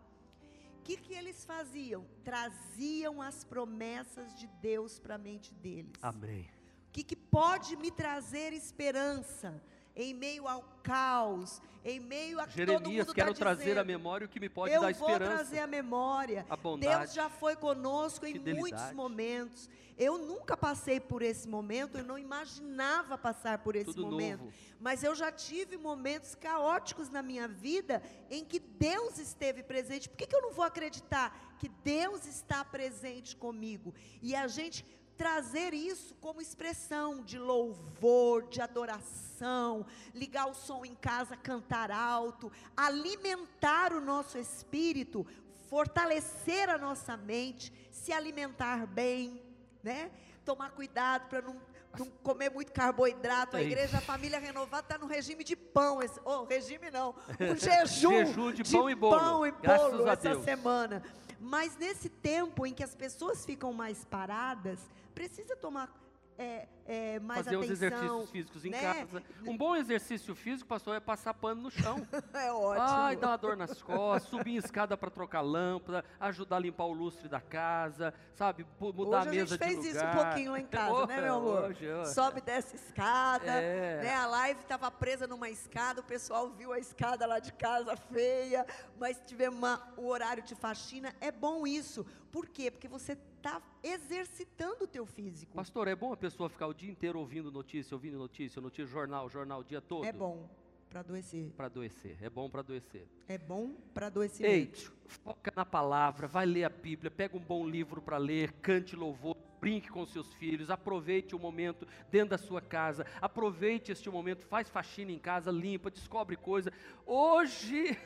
[0.79, 2.05] O que, que eles faziam?
[2.23, 5.93] Traziam as promessas de Deus para a mente deles.
[6.01, 6.49] Amém.
[6.89, 9.61] O que, que pode me trazer esperança?
[9.95, 13.79] Em meio ao caos, em meio a Jeremias, todo mundo tá quero tá trazer dizendo,
[13.79, 15.23] a memória o que me pode dar esperança.
[15.23, 16.45] Eu vou trazer a memória.
[16.49, 19.69] A bondade, Deus já foi conosco em muitos momentos.
[19.97, 24.45] Eu nunca passei por esse momento, eu não imaginava passar por esse Tudo momento.
[24.45, 24.53] Novo.
[24.79, 30.09] Mas eu já tive momentos caóticos na minha vida em que Deus esteve presente.
[30.09, 33.93] Por que, que eu não vou acreditar que Deus está presente comigo?
[34.21, 34.83] E a gente
[35.17, 42.51] trazer isso como expressão de louvor, de adoração, ligar o som em casa, cantar alto,
[42.75, 45.25] alimentar o nosso espírito,
[45.69, 49.41] fortalecer a nossa mente, se alimentar bem,
[49.83, 50.11] né?
[50.45, 51.55] Tomar cuidado para não,
[51.97, 53.55] não, comer muito carboidrato.
[53.55, 56.01] A igreja a Família Renovada está no regime de pão.
[56.01, 60.07] Esse, oh, regime não, um jejum, jejum de pão de e bolo, pão e bolo
[60.07, 61.01] essa semana.
[61.43, 64.79] Mas nesse tempo em que as pessoas ficam mais paradas,
[65.13, 65.87] precisa tomar
[66.37, 67.73] é, é, mais Fazer atenção.
[67.73, 68.81] os exercícios físicos em né?
[68.81, 69.23] casa.
[69.45, 72.05] Um bom exercício físico, pastor, é passar pano no chão.
[72.33, 72.87] é ótimo.
[72.87, 76.93] Ai, dá uma dor nas costas, subir escada para trocar lâmpada, ajudar a limpar o
[76.93, 78.65] lustre da casa, sabe?
[78.79, 79.67] Mudar hoje a mesa de lugar.
[79.67, 81.63] a gente fez isso um pouquinho lá em casa, né, meu amor?
[81.65, 82.13] Hoje, hoje.
[82.13, 84.01] Sobe dessa escada, é.
[84.01, 84.15] né?
[84.15, 88.65] A live estava presa numa escada, o pessoal viu a escada lá de casa feia,
[88.99, 91.13] mas tivemos uma, o horário de faxina.
[91.21, 92.05] É bom isso.
[92.31, 92.71] Por quê?
[92.71, 95.53] Porque você está exercitando o teu físico.
[95.53, 99.29] Pastor, é bom a pessoa ficar o dia inteiro ouvindo notícia, ouvindo notícia, notícia, jornal,
[99.29, 100.05] jornal o dia todo?
[100.05, 100.49] É bom
[100.89, 101.51] para adoecer.
[101.51, 103.05] Para adoecer, é bom para adoecer.
[103.27, 104.49] É bom para adoecer.
[104.49, 104.71] Ei,
[105.05, 109.35] foca na palavra, vai ler a Bíblia, pega um bom livro para ler, cante louvor,
[109.59, 114.69] brinque com seus filhos, aproveite o momento dentro da sua casa, aproveite este momento, faz
[114.69, 116.71] faxina em casa, limpa, descobre coisa.
[117.05, 117.97] Hoje,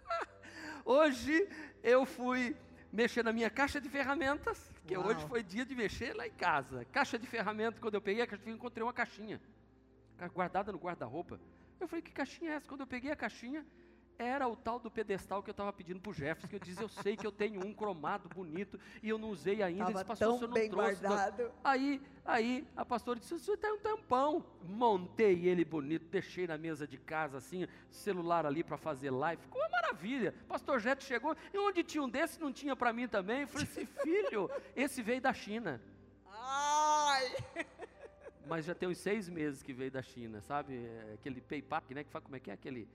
[0.86, 1.46] hoje
[1.82, 2.56] eu fui
[2.92, 5.08] mexer na minha caixa de ferramentas, que Uau.
[5.08, 6.84] hoje foi dia de mexer lá em casa.
[6.86, 9.40] Caixa de ferramentas, quando eu peguei a caixa, eu encontrei uma caixinha,
[10.32, 11.38] guardada no guarda-roupa.
[11.78, 12.68] Eu falei, que caixinha é essa?
[12.68, 13.64] Quando eu peguei a caixinha,
[14.18, 16.82] era o tal do pedestal que eu estava pedindo para o Jefferson, que eu disse,
[16.82, 19.84] eu sei que eu tenho um cromado bonito e eu não usei ainda.
[19.84, 21.00] Tava disse, pastor, tão bem trouxe.
[21.00, 21.52] Guardado.
[21.62, 24.44] Aí, aí a pastora disse, você tem um tampão.
[24.64, 29.40] Montei ele bonito, deixei na mesa de casa assim, celular ali para fazer live.
[29.40, 30.34] Ficou uma maravilha.
[30.48, 33.42] Pastor Jeto chegou, e onde tinha um desse, não tinha para mim também.
[33.42, 35.80] Eu falei assim, filho, esse veio da China.
[36.26, 37.36] Ai!
[38.48, 40.74] Mas já tem uns seis meses que veio da China, sabe?
[40.74, 42.02] É aquele PayPal, né?
[42.02, 42.88] Que fala como é que é aquele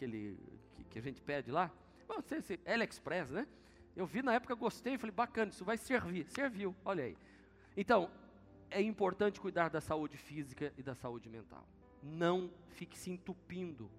[0.00, 0.38] aquele
[0.74, 1.70] que, que a gente pede lá.
[2.08, 3.46] Não sei se AliExpress, né?
[3.94, 6.26] Eu vi na época, gostei, falei, bacana, isso vai servir.
[6.30, 7.16] Serviu, olha aí.
[7.76, 8.10] Então,
[8.70, 11.66] é importante cuidar da saúde física e da saúde mental.
[12.02, 13.90] Não fique se entupindo.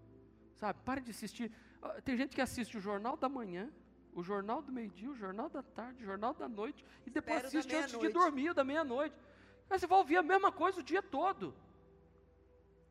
[0.56, 1.52] Sabe, pare de assistir.
[1.82, 3.70] Ah, tem gente que assiste o Jornal da Manhã,
[4.14, 7.60] o Jornal do Meio-Dia, o Jornal da Tarde, o Jornal da Noite, e depois Espero
[7.60, 9.16] assiste antes de dormir, da meia-noite.
[9.70, 11.54] Aí você vai ouvir a mesma coisa o dia todo.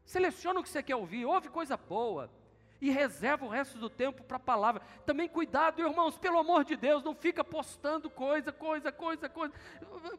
[0.04, 2.30] Seleciona o que você quer ouvir, ouve coisa boa
[2.80, 4.82] e reserva o resto do tempo para a palavra.
[5.04, 9.54] Também cuidado, irmãos, pelo amor de Deus, não fica postando coisa, coisa, coisa, coisa.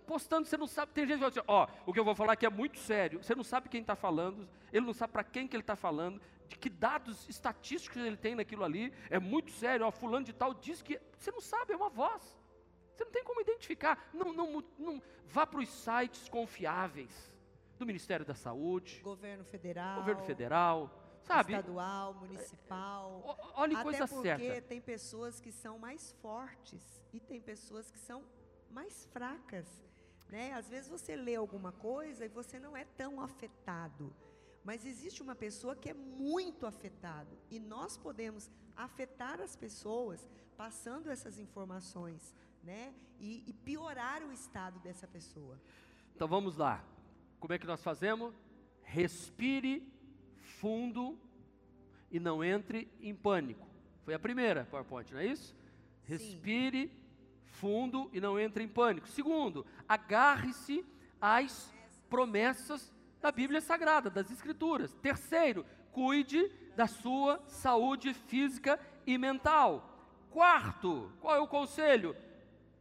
[0.06, 0.92] Postando, você não sabe.
[0.92, 3.24] Tem gente que fala assim: ó, o que eu vou falar aqui é muito sério.
[3.24, 6.22] Você não sabe quem está falando, ele não sabe para quem que ele está falando,
[6.48, 8.94] de que dados estatísticos ele tem naquilo ali.
[9.10, 11.00] É muito sério, ó, fulano de tal diz que.
[11.18, 12.38] Você não sabe, é uma voz.
[12.94, 14.10] Você não tem como identificar.
[14.14, 17.32] Não, não, não vá para os sites confiáveis
[17.80, 21.54] do Ministério da Saúde, governo federal, governo federal Sabe?
[21.54, 23.38] Estadual, municipal.
[23.56, 24.44] Olha Até coisa certa.
[24.44, 28.24] porque tem pessoas que são mais fortes e tem pessoas que são
[28.70, 29.68] mais fracas.
[30.30, 30.54] Né?
[30.54, 34.14] Às vezes você lê alguma coisa e você não é tão afetado.
[34.64, 37.38] Mas existe uma pessoa que é muito afetado.
[37.50, 42.36] E nós podemos afetar as pessoas passando essas informações.
[42.64, 42.94] Né?
[43.20, 45.60] E, e piorar o estado dessa pessoa.
[46.16, 46.84] Então vamos lá.
[47.40, 48.36] Como é que nós fazemos?
[48.84, 49.91] Respire
[50.62, 51.18] fundo
[52.12, 53.68] e não entre em pânico.
[54.06, 55.56] Foi a primeira PowerPoint, não é isso?
[56.04, 56.92] Respire Sim.
[57.46, 59.08] fundo e não entre em pânico.
[59.08, 60.86] Segundo, agarre-se
[61.20, 61.74] às
[62.08, 64.94] promessas da Bíblia Sagrada, das Escrituras.
[65.02, 69.88] Terceiro, cuide da sua saúde física e mental.
[70.30, 72.16] Quarto, qual é o conselho?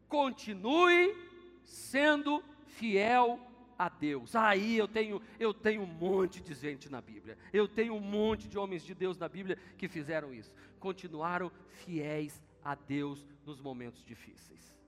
[0.07, 1.17] Continue
[1.65, 3.41] sendo fiel
[3.81, 4.37] a Deus.
[4.37, 7.39] Aí eu tenho, eu tenho um monte de gente na Bíblia.
[7.51, 10.55] Eu tenho um monte de homens de Deus na Bíblia que fizeram isso.
[10.79, 11.51] Continuaram
[11.83, 14.79] fiéis a Deus nos momentos difíceis.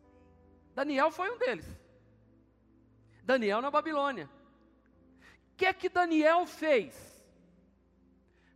[0.74, 1.66] Daniel foi um deles.
[3.24, 4.28] Daniel na Babilônia.
[5.52, 7.24] O que é que Daniel fez?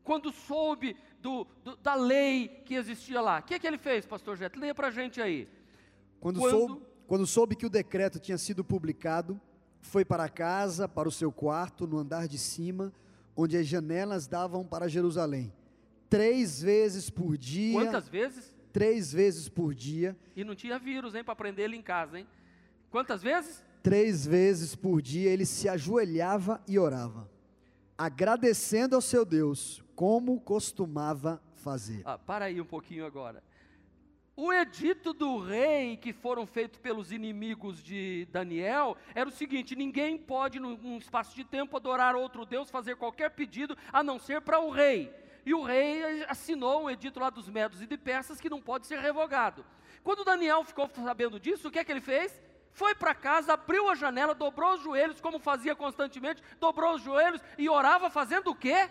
[0.05, 3.39] Quando soube do, do, da lei que existia lá.
[3.39, 4.61] O que é que ele fez, pastor Jeto?
[4.61, 5.49] Leia para a gente aí.
[6.21, 6.51] Quando, quando...
[6.51, 9.41] Soube, quando soube que o decreto tinha sido publicado,
[9.87, 12.93] foi para casa, para o seu quarto, no andar de cima,
[13.35, 15.53] onde as janelas davam para Jerusalém.
[16.11, 17.81] Três vezes por dia.
[17.81, 18.55] Quantas vezes?
[18.73, 20.17] Três vezes por dia.
[20.35, 22.27] E não tinha vírus, hein, para prender ele em casa, hein?
[22.91, 23.65] Quantas vezes?
[23.83, 27.31] Três vezes por dia ele se ajoelhava e orava,
[27.97, 32.03] agradecendo ao seu Deus, como costumava fazer.
[32.05, 33.43] Ah, para aí um pouquinho agora.
[34.39, 40.19] O edito do rei, que foram feitos pelos inimigos de Daniel, era o seguinte: ninguém
[40.19, 44.61] pode, num espaço de tempo, adorar outro Deus, fazer qualquer pedido, a não ser para
[44.61, 45.11] o rei.
[45.47, 48.87] E o rei assinou um edito lá dos Medos e de Persas que não pode
[48.87, 49.65] ser revogado.
[50.05, 52.39] Quando Daniel ficou sabendo disso, o que é que ele fez?
[52.73, 57.41] Foi para casa, abriu a janela, dobrou os joelhos, como fazia constantemente, dobrou os joelhos
[57.57, 58.91] e orava fazendo o quê?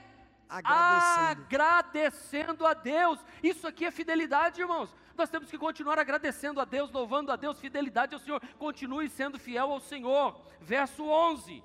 [0.49, 1.41] Agradecendo.
[1.43, 3.19] Agradecendo a Deus.
[3.43, 4.93] Isso aqui é fidelidade, irmãos.
[5.17, 8.41] Nós temos que continuar agradecendo a Deus, louvando a Deus, fidelidade ao Senhor.
[8.57, 10.39] Continue sendo fiel ao Senhor.
[10.59, 11.63] Verso 11.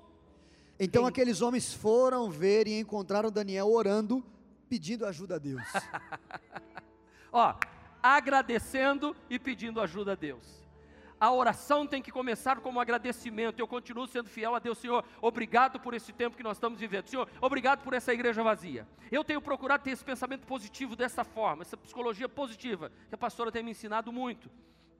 [0.79, 4.23] Então aqueles homens foram ver e encontraram Daniel orando,
[4.69, 5.61] pedindo ajuda a Deus.
[7.31, 7.55] Ó,
[8.01, 10.60] agradecendo e pedindo ajuda a Deus.
[11.21, 13.59] A oração tem que começar como um agradecimento.
[13.59, 15.05] Eu continuo sendo fiel a Deus, Senhor.
[15.21, 17.05] Obrigado por esse tempo que nós estamos vivendo.
[17.05, 18.87] Senhor, obrigado por essa igreja vazia.
[19.11, 23.51] Eu tenho procurado ter esse pensamento positivo dessa forma, essa psicologia positiva, que a pastora
[23.51, 24.49] tem me ensinado muito.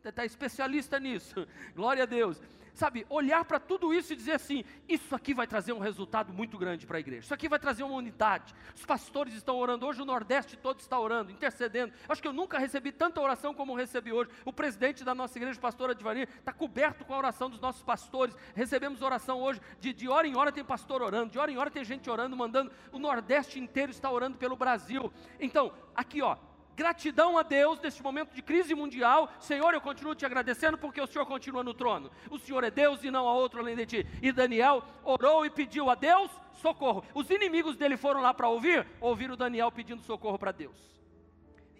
[0.03, 1.47] Está especialista nisso.
[1.75, 2.41] Glória a Deus
[2.73, 6.57] sabe, olhar para tudo isso e dizer assim: isso aqui vai trazer um resultado muito
[6.57, 8.53] grande para a igreja, isso aqui vai trazer uma unidade.
[8.75, 11.93] Os pastores estão orando, hoje o Nordeste todo está orando, intercedendo.
[12.07, 14.29] Acho que eu nunca recebi tanta oração como recebi hoje.
[14.45, 18.35] O presidente da nossa igreja, pastor Advanir, está coberto com a oração dos nossos pastores.
[18.55, 21.69] Recebemos oração hoje, de, de hora em hora tem pastor orando, de hora em hora
[21.69, 22.71] tem gente orando, mandando.
[22.91, 25.11] O Nordeste inteiro está orando pelo Brasil.
[25.39, 26.37] Então, aqui ó,
[26.81, 29.31] Gratidão a Deus neste momento de crise mundial.
[29.39, 32.09] Senhor, eu continuo te agradecendo porque o Senhor continua no trono.
[32.27, 34.07] O Senhor é Deus e não há outro além de ti.
[34.19, 37.03] E Daniel orou e pediu a Deus socorro.
[37.13, 40.75] Os inimigos dele foram lá para ouvir, ouviram Daniel pedindo socorro para Deus.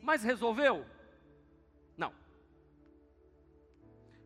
[0.04, 0.86] Mas resolveu?
[1.98, 2.14] Não.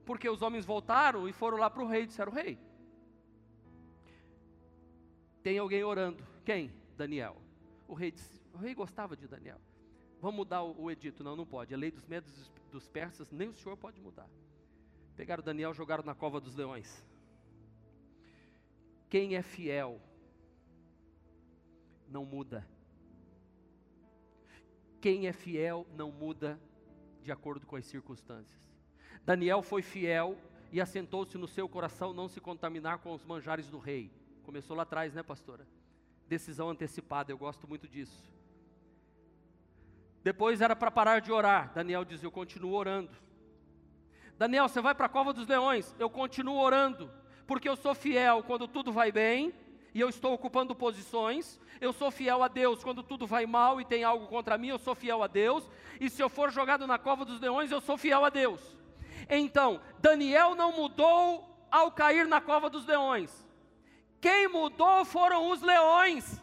[0.06, 2.60] Porque os homens voltaram e foram lá para o rei e disseram: Rei,
[5.42, 6.22] tem alguém orando.
[6.44, 6.70] Quem?
[6.98, 7.38] Daniel.
[7.88, 9.62] O rei, disse, o rei gostava de Daniel.
[10.26, 11.24] Vamos mudar o, o edito.
[11.24, 11.72] Não, não pode.
[11.72, 14.28] A lei dos medos dos, persas, nem o senhor pode mudar.
[15.16, 17.06] Pegaram Daniel jogaram na cova dos leões.
[19.08, 20.02] Quem é fiel
[22.10, 22.68] não muda.
[25.00, 26.60] Quem é fiel não muda
[27.22, 28.74] de acordo com as circunstâncias.
[29.24, 30.36] Daniel foi fiel
[30.72, 34.12] e assentou-se no seu coração não se contaminar com os manjares do rei.
[34.42, 35.68] Começou lá atrás, né, pastora?
[36.28, 38.34] Decisão antecipada, eu gosto muito disso.
[40.26, 41.72] Depois era para parar de orar.
[41.72, 43.12] Daniel diz: Eu continuo orando.
[44.40, 45.96] Daniel, você vai para a cova dos leões.
[46.00, 47.12] Eu continuo orando,
[47.46, 49.54] porque eu sou fiel quando tudo vai bem
[49.94, 51.60] e eu estou ocupando posições.
[51.80, 54.70] Eu sou fiel a Deus quando tudo vai mal e tem algo contra mim.
[54.70, 55.70] Eu sou fiel a Deus.
[56.02, 58.76] E se eu for jogado na cova dos leões, eu sou fiel a Deus.
[59.30, 63.48] Então, Daniel não mudou ao cair na cova dos leões.
[64.20, 66.42] Quem mudou foram os leões.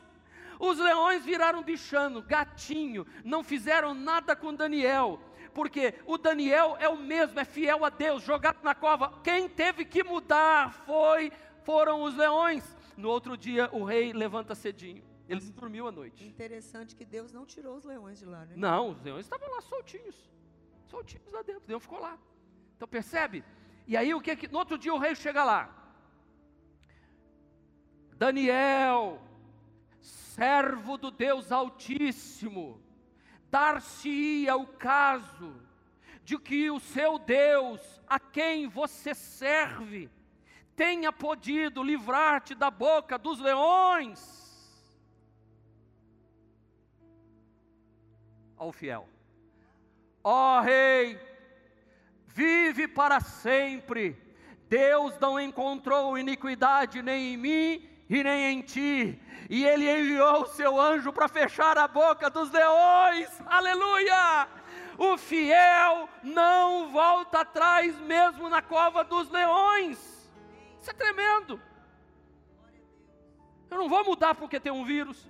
[0.63, 5.19] Os leões viraram bichano, gatinho, não fizeram nada com Daniel,
[5.53, 9.21] porque o Daniel é o mesmo, é fiel a Deus, jogado na cova.
[9.25, 11.33] Quem teve que mudar foi
[11.65, 12.77] foram os leões.
[12.97, 15.03] No outro dia o rei levanta cedinho.
[15.29, 16.25] Ele dormiu à noite.
[16.25, 18.55] Interessante que Deus não tirou os leões de lá, né?
[18.55, 20.31] Não, os leões estavam lá soltinhos.
[20.87, 21.65] Soltinhos lá dentro.
[21.67, 22.17] Deus ficou lá.
[22.77, 23.45] Então percebe?
[23.85, 24.47] E aí o que é que.
[24.47, 25.77] No outro dia o rei chega lá.
[28.17, 29.21] Daniel,
[30.35, 32.81] servo do Deus Altíssimo,
[33.51, 35.55] dar-se-ia o caso
[36.25, 40.11] de que o seu Deus, a quem você serve,
[40.75, 44.41] tenha podido livrar-te da boca dos leões.
[48.57, 49.09] Ao fiel,
[50.25, 51.21] ó oh, rei,
[52.27, 54.17] vive para sempre.
[54.69, 60.47] Deus não encontrou iniquidade nem em mim e nem em ti, e ele enviou o
[60.49, 63.31] seu anjo para fechar a boca dos leões.
[63.47, 64.47] Aleluia!
[64.99, 69.99] O fiel não volta atrás mesmo na cova dos leões.
[70.79, 71.59] Isso é tremendo.
[73.71, 75.27] Eu não vou mudar porque tem um vírus.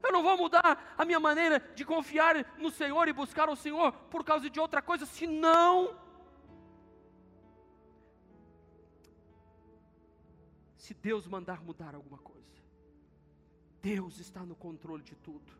[0.00, 3.90] Eu não vou mudar a minha maneira de confiar no Senhor e buscar o Senhor
[4.08, 6.05] por causa de outra coisa, senão
[10.86, 12.62] se Deus mandar mudar alguma coisa.
[13.82, 15.52] Deus está no controle de tudo.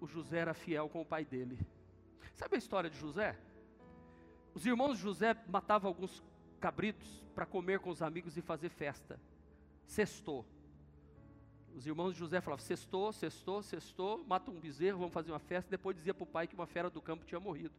[0.00, 1.56] O José era fiel com o pai dele.
[2.34, 3.38] Sabe a história de José?
[4.54, 6.20] Os irmãos de José matavam alguns
[6.60, 9.20] cabritos para comer com os amigos e fazer festa.
[9.86, 10.44] Sextou.
[11.76, 15.70] Os irmãos de José falavam: sextou, sextou, sextou, mata um bezerro, vamos fazer uma festa.
[15.70, 17.74] Depois dizia para o pai que uma fera do campo tinha morrido.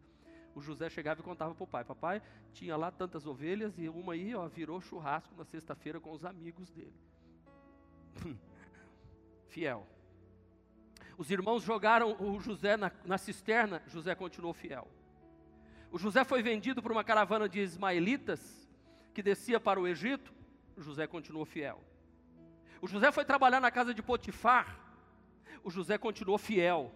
[0.56, 2.22] O José chegava e contava para o pai: Papai,
[2.54, 6.72] tinha lá tantas ovelhas e uma aí ó, virou churrasco na sexta-feira com os amigos
[6.72, 6.96] dele.
[9.50, 9.86] fiel.
[11.18, 14.88] Os irmãos jogaram o José na, na cisterna, José continuou fiel.
[15.92, 18.70] O José foi vendido por uma caravana de ismaelitas
[19.14, 20.34] que descia para o Egito,
[20.78, 21.82] José continuou fiel.
[22.82, 24.78] O José foi trabalhar na casa de Potifar,
[25.64, 26.94] o José continuou fiel.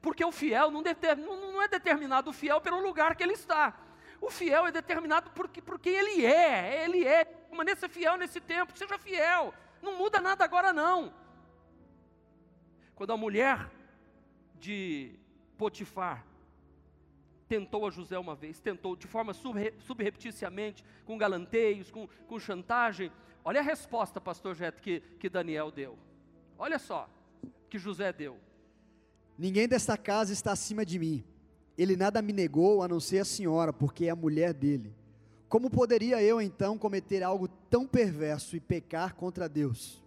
[0.00, 3.76] Porque o fiel não, não, é determinado o fiel pelo lugar que ele está.
[4.20, 6.84] O fiel é determinado por, por quem ele é.
[6.84, 7.24] Ele é.
[7.24, 9.54] Permaneça fiel nesse tempo, seja fiel.
[9.82, 11.12] Não muda nada agora não.
[12.94, 13.70] Quando a mulher
[14.54, 15.18] de
[15.56, 16.24] Potifar
[17.48, 23.10] tentou a José uma vez, tentou de forma subrepticiamente, com galanteios, com, com chantagem.
[23.44, 25.98] Olha a resposta, pastor Jeto, que, que Daniel deu.
[26.56, 27.08] Olha só,
[27.68, 28.38] que José deu.
[29.40, 31.24] Ninguém desta casa está acima de mim.
[31.78, 34.94] Ele nada me negou a não ser a senhora, porque é a mulher dele.
[35.48, 40.04] Como poderia eu então cometer algo tão perverso e pecar contra Deus?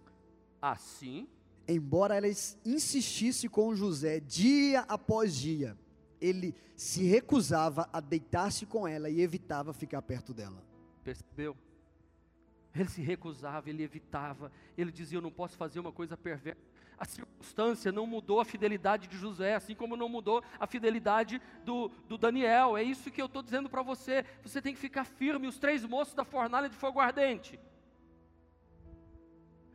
[0.62, 1.26] Assim,
[1.66, 2.28] embora ela
[2.64, 5.76] insistisse com José dia após dia,
[6.20, 10.62] ele se recusava a deitar-se com ela e evitava ficar perto dela.
[11.02, 11.56] Percebeu?
[12.72, 16.60] Ele se recusava, ele evitava, ele dizia: Eu não posso fazer uma coisa perversa.
[16.98, 21.88] A circunstância não mudou a fidelidade de José, assim como não mudou a fidelidade do,
[22.08, 22.76] do Daniel.
[22.76, 24.24] É isso que eu estou dizendo para você.
[24.42, 25.46] Você tem que ficar firme.
[25.46, 27.58] Os três moços da fornalha de fogo ardente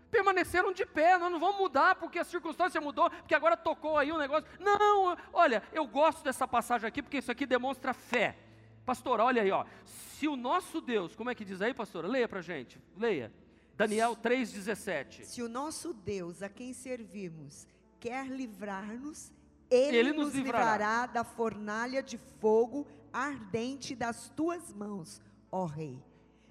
[0.09, 4.11] permaneceram de pé, nós não vamos mudar porque a circunstância mudou, porque agora tocou aí
[4.11, 4.47] o um negócio.
[4.59, 8.37] Não, olha, eu gosto dessa passagem aqui porque isso aqui demonstra fé.
[8.85, 9.65] Pastor, olha aí, ó.
[9.85, 12.07] Se o nosso Deus, como é que diz aí, pastora?
[12.07, 13.31] Leia para gente, leia.
[13.79, 15.23] Daniel 3,17.
[15.23, 17.65] Se o nosso Deus, a quem servimos,
[17.97, 19.31] quer livrar-nos,
[19.71, 20.73] ele, ele, nos, livrará.
[20.73, 25.97] livrará da fornalha de fogo ardente das tuas mãos, ó Rei.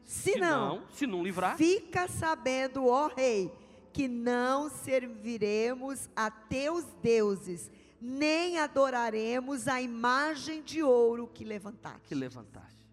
[0.04, 3.52] Se, se não, não, se não livrar, fica sabendo, ó rei,
[3.92, 7.70] que não serviremos a teus deuses,
[8.00, 12.08] nem adoraremos a imagem de ouro que levantaste.
[12.08, 12.88] Que levantaste.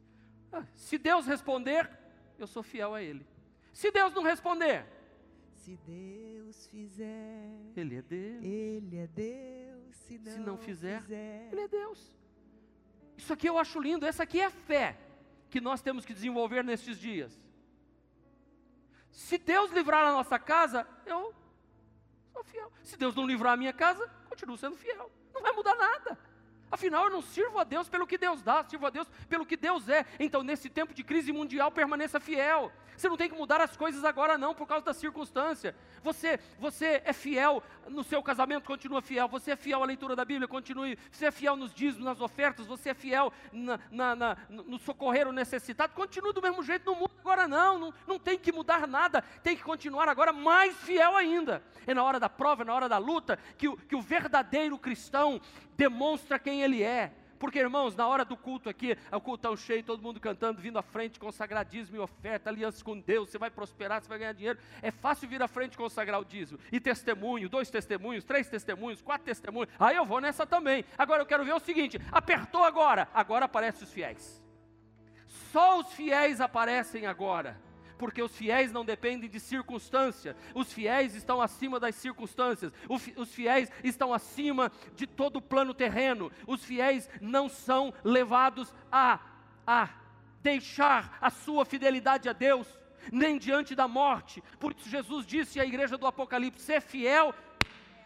[0.51, 1.89] Ah, se Deus responder,
[2.38, 3.25] eu sou fiel a Ele.
[3.76, 4.86] Se Deus não responder,
[5.53, 8.41] se Deus fizer, Ele é Deus.
[8.41, 9.95] Ele é Deus.
[9.97, 12.15] Se não, se não fizer, fizer, Ele é Deus.
[13.17, 14.05] Isso aqui eu acho lindo.
[14.05, 14.97] Essa aqui é fé
[15.49, 17.38] que nós temos que desenvolver nestes dias.
[19.11, 21.36] Se Deus livrar a nossa casa, eu
[22.32, 22.71] sou fiel.
[22.82, 25.11] Se Deus não livrar a minha casa, continuo sendo fiel.
[25.34, 26.17] Não vai mudar nada.
[26.72, 29.55] Afinal, eu não sirvo a Deus pelo que Deus dá, sirvo a Deus pelo que
[29.55, 30.05] Deus é.
[30.20, 32.72] Então, nesse tempo de crise mundial, permaneça fiel.
[32.97, 35.76] Você não tem que mudar as coisas agora, não, por causa da circunstância.
[36.01, 39.28] Você, você é fiel no seu casamento, continua fiel.
[39.28, 40.97] Você é fiel à leitura da Bíblia, continue.
[41.11, 42.66] Você é fiel nos dízimos, nas ofertas.
[42.66, 45.93] Você é fiel na, na, na, no socorrer o necessitado.
[45.93, 47.80] Continue do mesmo jeito, não muda agora, não.
[47.80, 47.93] não.
[48.07, 49.22] Não tem que mudar nada.
[49.43, 51.61] Tem que continuar agora mais fiel ainda.
[51.86, 54.78] É na hora da prova, é na hora da luta, que o, que o verdadeiro
[54.78, 55.41] cristão
[55.76, 59.84] demonstra quem ele é Porque, irmãos, na hora do culto aqui, é o cultão cheio,
[59.84, 64.01] todo mundo cantando, vindo à frente, consagradismo e oferta, aliança com Deus, você vai prosperar,
[64.01, 64.58] você vai ganhar dinheiro.
[64.82, 66.60] É fácil vir à frente consagrar o dízimo.
[66.72, 69.70] E testemunho, dois testemunhos, três testemunhos, quatro testemunhos.
[69.80, 70.86] Aí eu vou nessa também.
[70.97, 74.41] Agora eu quero ver o seguinte: apertou agora, agora aparecem os fiéis.
[75.51, 77.64] Só os fiéis aparecem agora
[77.98, 83.72] porque os fiéis não dependem de circunstância, os fiéis estão acima das circunstâncias, os fiéis
[83.84, 89.20] estão acima de todo o plano terreno, os fiéis não são levados a,
[89.66, 89.89] a
[90.41, 92.68] deixar a sua fidelidade a Deus,
[93.12, 97.34] nem diante da morte, por isso Jesus disse à igreja do Apocalipse: ser fiel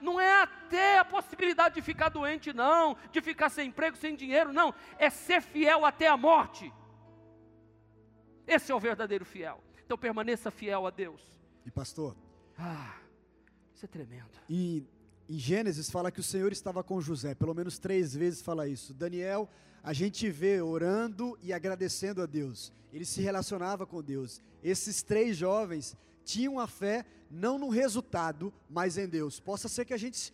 [0.01, 4.53] não é até a possibilidade de ficar doente, não, de ficar sem emprego, sem dinheiro,
[4.53, 6.71] não, é ser fiel até a morte.
[8.47, 9.61] Esse é o verdadeiro fiel.
[9.89, 11.19] Então permaneça fiel a Deus.
[11.65, 12.15] E pastor?
[12.55, 12.95] Ah,
[13.73, 14.29] isso é tremendo.
[14.47, 14.83] E
[15.27, 18.93] em Gênesis fala que o Senhor estava com José, pelo menos três vezes fala isso.
[18.93, 19.49] Daniel,
[19.81, 22.71] a gente vê orando e agradecendo a Deus.
[22.93, 24.43] Ele se relacionava com Deus.
[24.63, 29.39] Esses três jovens tinham a fé não no resultado, mas em Deus.
[29.39, 30.31] Possa ser que a gente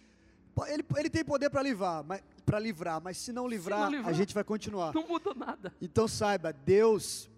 [0.67, 3.91] ele, ele tem poder para livrar, mas para livrar, mas se não livrar, se não
[3.99, 4.93] livrar, a gente vai continuar.
[4.93, 5.73] Não muda nada.
[5.81, 7.29] Então saiba, Deus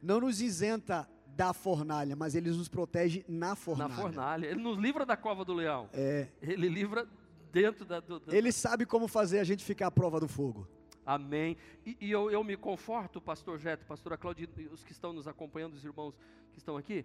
[0.00, 3.88] não nos isenta da fornalha, mas ele nos protege na fornalha.
[3.88, 4.46] Na fornalha.
[4.46, 5.88] Ele nos livra da cova do leão.
[5.92, 6.28] É.
[6.40, 7.06] Ele livra
[7.52, 8.00] dentro da.
[8.00, 8.34] Do, do...
[8.34, 10.66] Ele sabe como fazer a gente ficar à prova do fogo.
[11.04, 11.56] Amém.
[11.84, 15.74] E, e eu, eu, me conforto, pastor Jeto, pastora Claudia, os que estão nos acompanhando,
[15.74, 16.14] os irmãos
[16.52, 17.04] que estão aqui.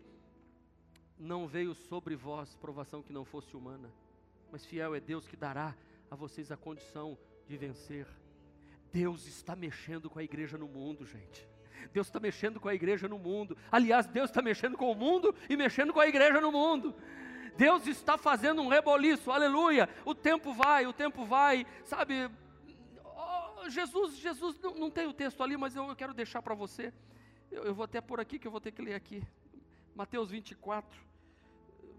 [1.18, 3.92] Não veio sobre vós provação que não fosse humana,
[4.52, 5.76] mas fiel é Deus que dará
[6.10, 8.08] a vocês a condição de vencer.
[8.92, 11.46] Deus está mexendo com a igreja no mundo, gente.
[11.94, 13.58] Deus está mexendo com a igreja no mundo.
[13.72, 16.96] Aliás, Deus está mexendo com o mundo e mexendo com a igreja no mundo.
[17.58, 19.90] Deus está fazendo um reboliço, aleluia.
[20.06, 22.30] O tempo vai, o tempo vai, sabe?
[23.04, 26.56] Oh, Jesus, Jesus, não, não, tem o texto ali, mas eu, eu quero deixar para
[26.56, 26.94] você.
[27.52, 29.22] Eu, eu vou até por aqui, que eu vou ter que ler aqui.
[29.96, 31.00] Mateus 24.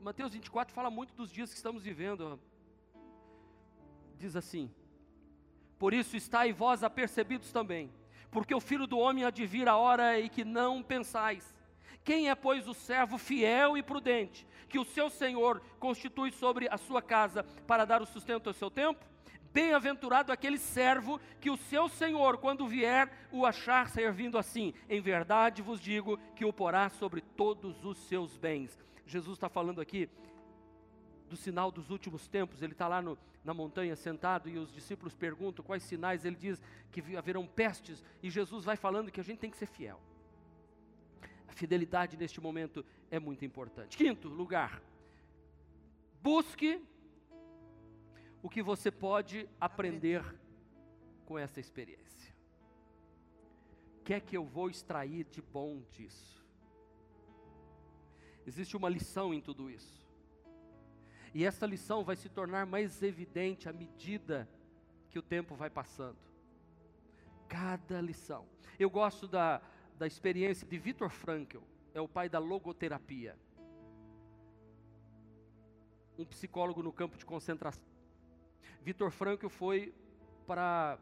[0.01, 2.41] Mateus 24 fala muito dos dias que estamos vivendo.
[4.16, 4.70] Diz assim:
[5.78, 7.93] Por isso estáis vós apercebidos também
[8.31, 11.55] porque o filho do homem há de vir a hora em que não pensais.
[12.05, 16.78] Quem é, pois, o servo fiel e prudente, que o seu senhor constitui sobre a
[16.78, 19.05] sua casa para dar o sustento ao seu tempo?
[19.53, 24.72] Bem-aventurado aquele servo que o seu senhor, quando vier, o achar servindo assim.
[24.89, 28.78] Em verdade vos digo que o porá sobre todos os seus bens.
[29.05, 30.09] Jesus está falando aqui
[31.28, 32.62] do sinal dos últimos tempos.
[32.62, 36.24] Ele está lá no, na montanha sentado e os discípulos perguntam quais sinais.
[36.24, 39.66] Ele diz que haverão pestes e Jesus vai falando que a gente tem que ser
[39.66, 40.01] fiel.
[41.49, 43.97] A fidelidade neste momento é muito importante.
[43.97, 44.82] Quinto lugar,
[46.22, 46.82] busque
[48.43, 50.22] o que você pode aprender
[51.26, 52.34] com essa experiência.
[54.01, 56.45] O que é que eu vou extrair de bom disso?
[58.47, 59.99] Existe uma lição em tudo isso.
[61.33, 64.49] E essa lição vai se tornar mais evidente à medida
[65.11, 66.18] que o tempo vai passando.
[67.49, 68.47] Cada lição.
[68.78, 69.61] Eu gosto da,
[69.99, 71.59] da experiência de Viktor Frankl,
[71.95, 73.37] é o pai da logoterapia.
[76.18, 77.83] Um psicólogo no campo de concentração.
[78.83, 79.95] Viktor Frankl foi
[80.47, 80.99] para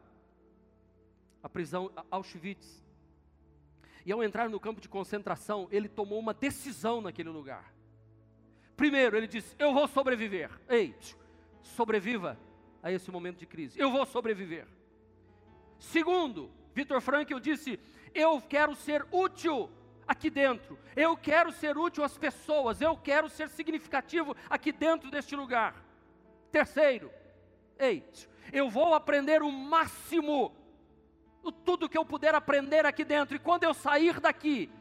[1.41, 2.83] a prisão Auschwitz.
[4.05, 7.73] E ao entrar no campo de concentração, ele tomou uma decisão naquele lugar.
[8.79, 10.49] Primeiro, ele disse: Eu vou sobreviver.
[10.69, 10.95] Ei,
[11.61, 12.39] sobreviva
[12.81, 13.77] a esse momento de crise.
[13.77, 14.65] Eu vou sobreviver.
[15.77, 17.77] Segundo, Vitor Frankl disse:
[18.15, 19.69] Eu quero ser útil
[20.07, 20.79] aqui dentro.
[20.95, 22.79] Eu quero ser útil às pessoas.
[22.79, 25.75] Eu quero ser significativo aqui dentro deste lugar.
[26.49, 27.11] Terceiro,
[27.77, 28.01] ei,
[28.53, 30.55] eu vou aprender o máximo,
[31.65, 33.35] tudo que eu puder aprender aqui dentro.
[33.35, 34.71] E quando eu sair daqui,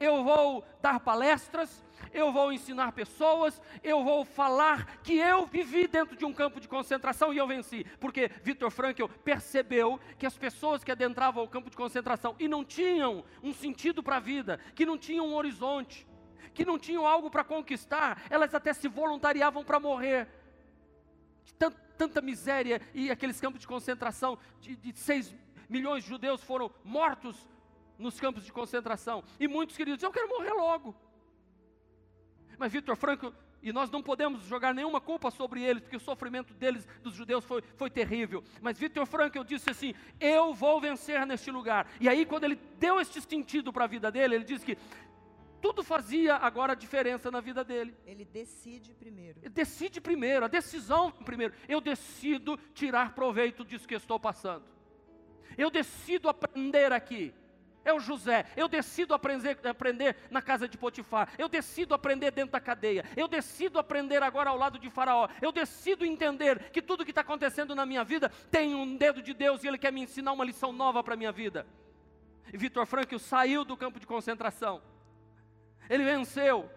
[0.00, 6.16] eu vou dar palestras, eu vou ensinar pessoas, eu vou falar que eu vivi dentro
[6.16, 7.84] de um campo de concentração e eu venci.
[8.00, 12.64] Porque Victor Frankl percebeu que as pessoas que adentravam o campo de concentração e não
[12.64, 16.06] tinham um sentido para a vida, que não tinham um horizonte,
[16.54, 20.26] que não tinham algo para conquistar, elas até se voluntariavam para morrer.
[21.58, 25.34] Tanta, tanta miséria e aqueles campos de concentração de, de 6
[25.68, 27.46] milhões de judeus foram mortos
[28.00, 29.22] nos campos de concentração.
[29.38, 30.94] E muitos queridos, eu quero morrer logo.
[32.58, 33.32] Mas Vitor Franco,
[33.62, 37.44] e nós não podemos jogar nenhuma culpa sobre eles, porque o sofrimento deles, dos judeus,
[37.44, 38.42] foi, foi terrível.
[38.60, 41.86] Mas Vitor Franco disse assim: Eu vou vencer neste lugar.
[42.00, 44.76] E aí, quando ele deu este sentido para a vida dele, ele disse que
[45.60, 47.94] tudo fazia agora diferença na vida dele.
[48.06, 49.38] Ele decide primeiro.
[49.42, 51.52] Ele decide primeiro, a decisão primeiro.
[51.68, 54.64] Eu decido tirar proveito disso que estou passando.
[55.58, 57.34] Eu decido aprender aqui.
[57.84, 58.46] É o José.
[58.56, 61.32] Eu decido aprender, aprender na casa de Potifar.
[61.38, 63.04] Eu decido aprender dentro da cadeia.
[63.16, 65.28] Eu decido aprender agora ao lado de Faraó.
[65.40, 69.32] Eu decido entender que tudo que está acontecendo na minha vida tem um dedo de
[69.32, 71.66] Deus e Ele quer me ensinar uma lição nova para a minha vida.
[72.52, 74.82] E Vitor Frankl saiu do campo de concentração.
[75.88, 76.70] Ele venceu.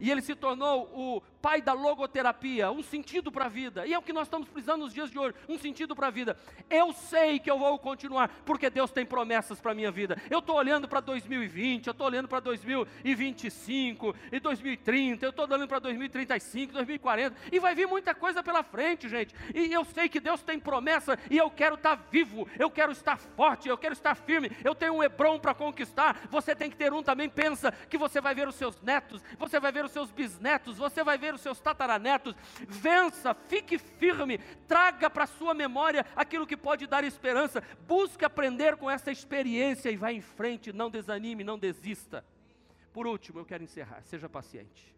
[0.00, 3.86] E ele se tornou o pai da logoterapia, um sentido para a vida.
[3.86, 6.10] E é o que nós estamos precisando nos dias de hoje, um sentido para a
[6.10, 6.36] vida.
[6.68, 10.20] Eu sei que eu vou continuar, porque Deus tem promessas para a minha vida.
[10.30, 15.66] Eu estou olhando para 2020, eu estou olhando para 2025 e 2030, eu estou olhando
[15.66, 19.34] para 2035, 2040, e vai vir muita coisa pela frente, gente.
[19.54, 22.92] E eu sei que Deus tem promessa e eu quero estar tá vivo, eu quero
[22.92, 24.50] estar forte, eu quero estar firme.
[24.64, 26.28] Eu tenho um Hebron para conquistar.
[26.30, 27.28] Você tem que ter um também.
[27.28, 31.02] Pensa que você vai ver os seus netos, você vai ver os seus bisnetos, você
[31.02, 32.34] vai ver os seus tataranetos.
[32.68, 37.62] Vença, fique firme, traga para a sua memória aquilo que pode dar esperança.
[37.86, 42.24] Busque aprender com essa experiência e vá em frente, não desanime, não desista.
[42.92, 44.94] Por último, eu quero encerrar, seja paciente.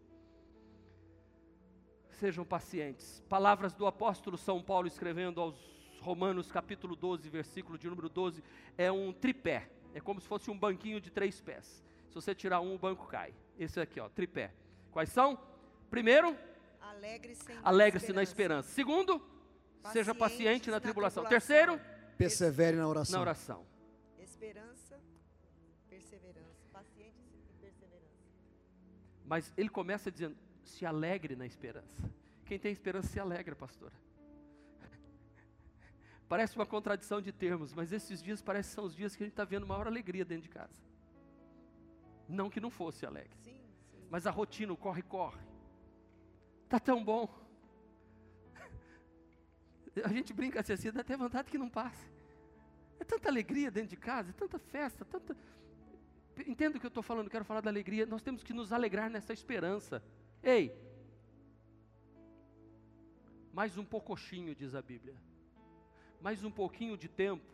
[2.11, 3.23] Sejam pacientes.
[3.29, 5.55] Palavras do apóstolo São Paulo escrevendo aos
[6.01, 8.43] Romanos, capítulo 12, versículo de número 12,
[8.77, 9.69] é um tripé.
[9.93, 11.83] É como se fosse um banquinho de três pés.
[12.09, 13.33] Se você tirar um, o banco cai.
[13.57, 14.51] Esse aqui, ó, tripé.
[14.91, 15.39] Quais são?
[15.93, 16.35] Primeiro,
[16.81, 18.67] alegre-se alegre na esperança.
[18.69, 21.23] Segundo, paciente seja paciente na, na tribulação.
[21.23, 21.79] Terceiro,
[22.17, 23.17] persevere na oração.
[23.17, 23.63] Na oração.
[24.17, 24.99] Esperança,
[25.87, 26.65] perseverança.
[26.71, 28.09] Paciente e perseverança.
[29.23, 32.09] Mas ele começa dizendo: se alegre na esperança.
[32.43, 33.93] Quem tem esperança se alegra, pastora.
[36.27, 39.27] Parece uma contradição de termos, mas esses dias parecem que são os dias que a
[39.27, 40.81] gente está vendo maior alegria dentro de casa.
[42.27, 43.37] Não que não fosse alegre.
[43.43, 44.07] Sim, sim.
[44.09, 45.52] Mas a rotina, o corre-corre
[46.73, 47.29] Está tão bom.
[50.03, 52.09] A gente brinca assim, assim, dá até vontade que não passe.
[52.99, 55.37] É tanta alegria dentro de casa, é tanta festa, tanta.
[56.47, 58.07] Entendo o que eu estou falando, quero falar da alegria.
[58.07, 60.03] Nós temos que nos alegrar nessa esperança.
[60.41, 60.75] Ei,
[63.53, 65.15] mais um poucochinho, diz a Bíblia.
[66.19, 67.45] Mais um pouquinho de tempo.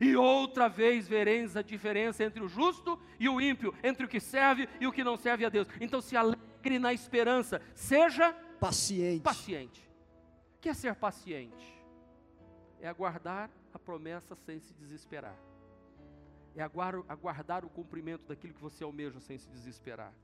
[0.00, 4.18] E outra vez vereis a diferença entre o justo e o ímpio, entre o que
[4.18, 5.68] serve e o que não serve a Deus.
[5.78, 9.22] Então se alegre na esperança, seja Paciente.
[9.22, 9.90] Paciente.
[10.54, 11.84] O que é ser paciente?
[12.80, 15.36] É aguardar a promessa sem se desesperar.
[16.54, 20.14] É aguardar o cumprimento daquilo que você almeja sem se desesperar.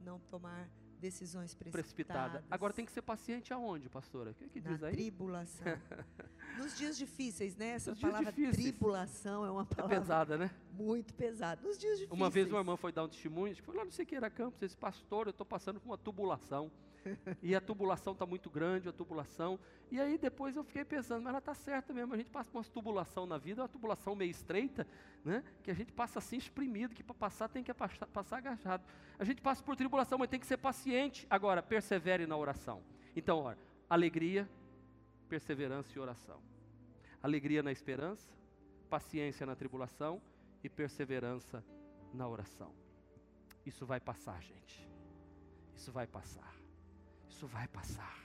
[0.00, 0.68] Não tomar
[0.98, 1.84] decisões precipitadas.
[1.84, 2.44] Precipitada.
[2.50, 4.32] Agora tem que ser paciente aonde, pastora?
[4.32, 4.94] O que, que diz Na aí?
[4.94, 5.66] tribulação.
[6.58, 7.68] Nos dias difíceis, né?
[7.68, 10.50] Essa Nos palavra tribulação é uma é palavra é pesada, né?
[10.72, 11.62] Muito pesada.
[11.62, 12.10] Nos dias difíceis.
[12.20, 15.28] Uma vez uma irmã foi dar um testemunho, foi lá no Sequeira Campos, esse pastor,
[15.28, 16.72] eu estou passando por uma tubulação
[17.42, 19.58] e a tubulação está muito grande, a tubulação.
[19.90, 22.58] E aí depois eu fiquei pensando, mas ela está certa mesmo, a gente passa por
[22.58, 24.86] uma tubulação na vida, uma tubulação meio estreita,
[25.24, 25.42] né?
[25.62, 28.84] que a gente passa assim exprimido, que para passar tem que passar, passar agachado.
[29.18, 31.26] A gente passa por tribulação, mas tem que ser paciente.
[31.30, 32.82] Agora, persevere na oração.
[33.14, 34.48] Então, olha, alegria,
[35.28, 36.40] perseverança e oração.
[37.22, 38.32] Alegria na esperança,
[38.88, 40.20] paciência na tribulação
[40.62, 41.64] e perseverança
[42.12, 42.72] na oração.
[43.64, 44.88] Isso vai passar, gente.
[45.74, 46.55] Isso vai passar.
[47.36, 48.18] Isso vai passar.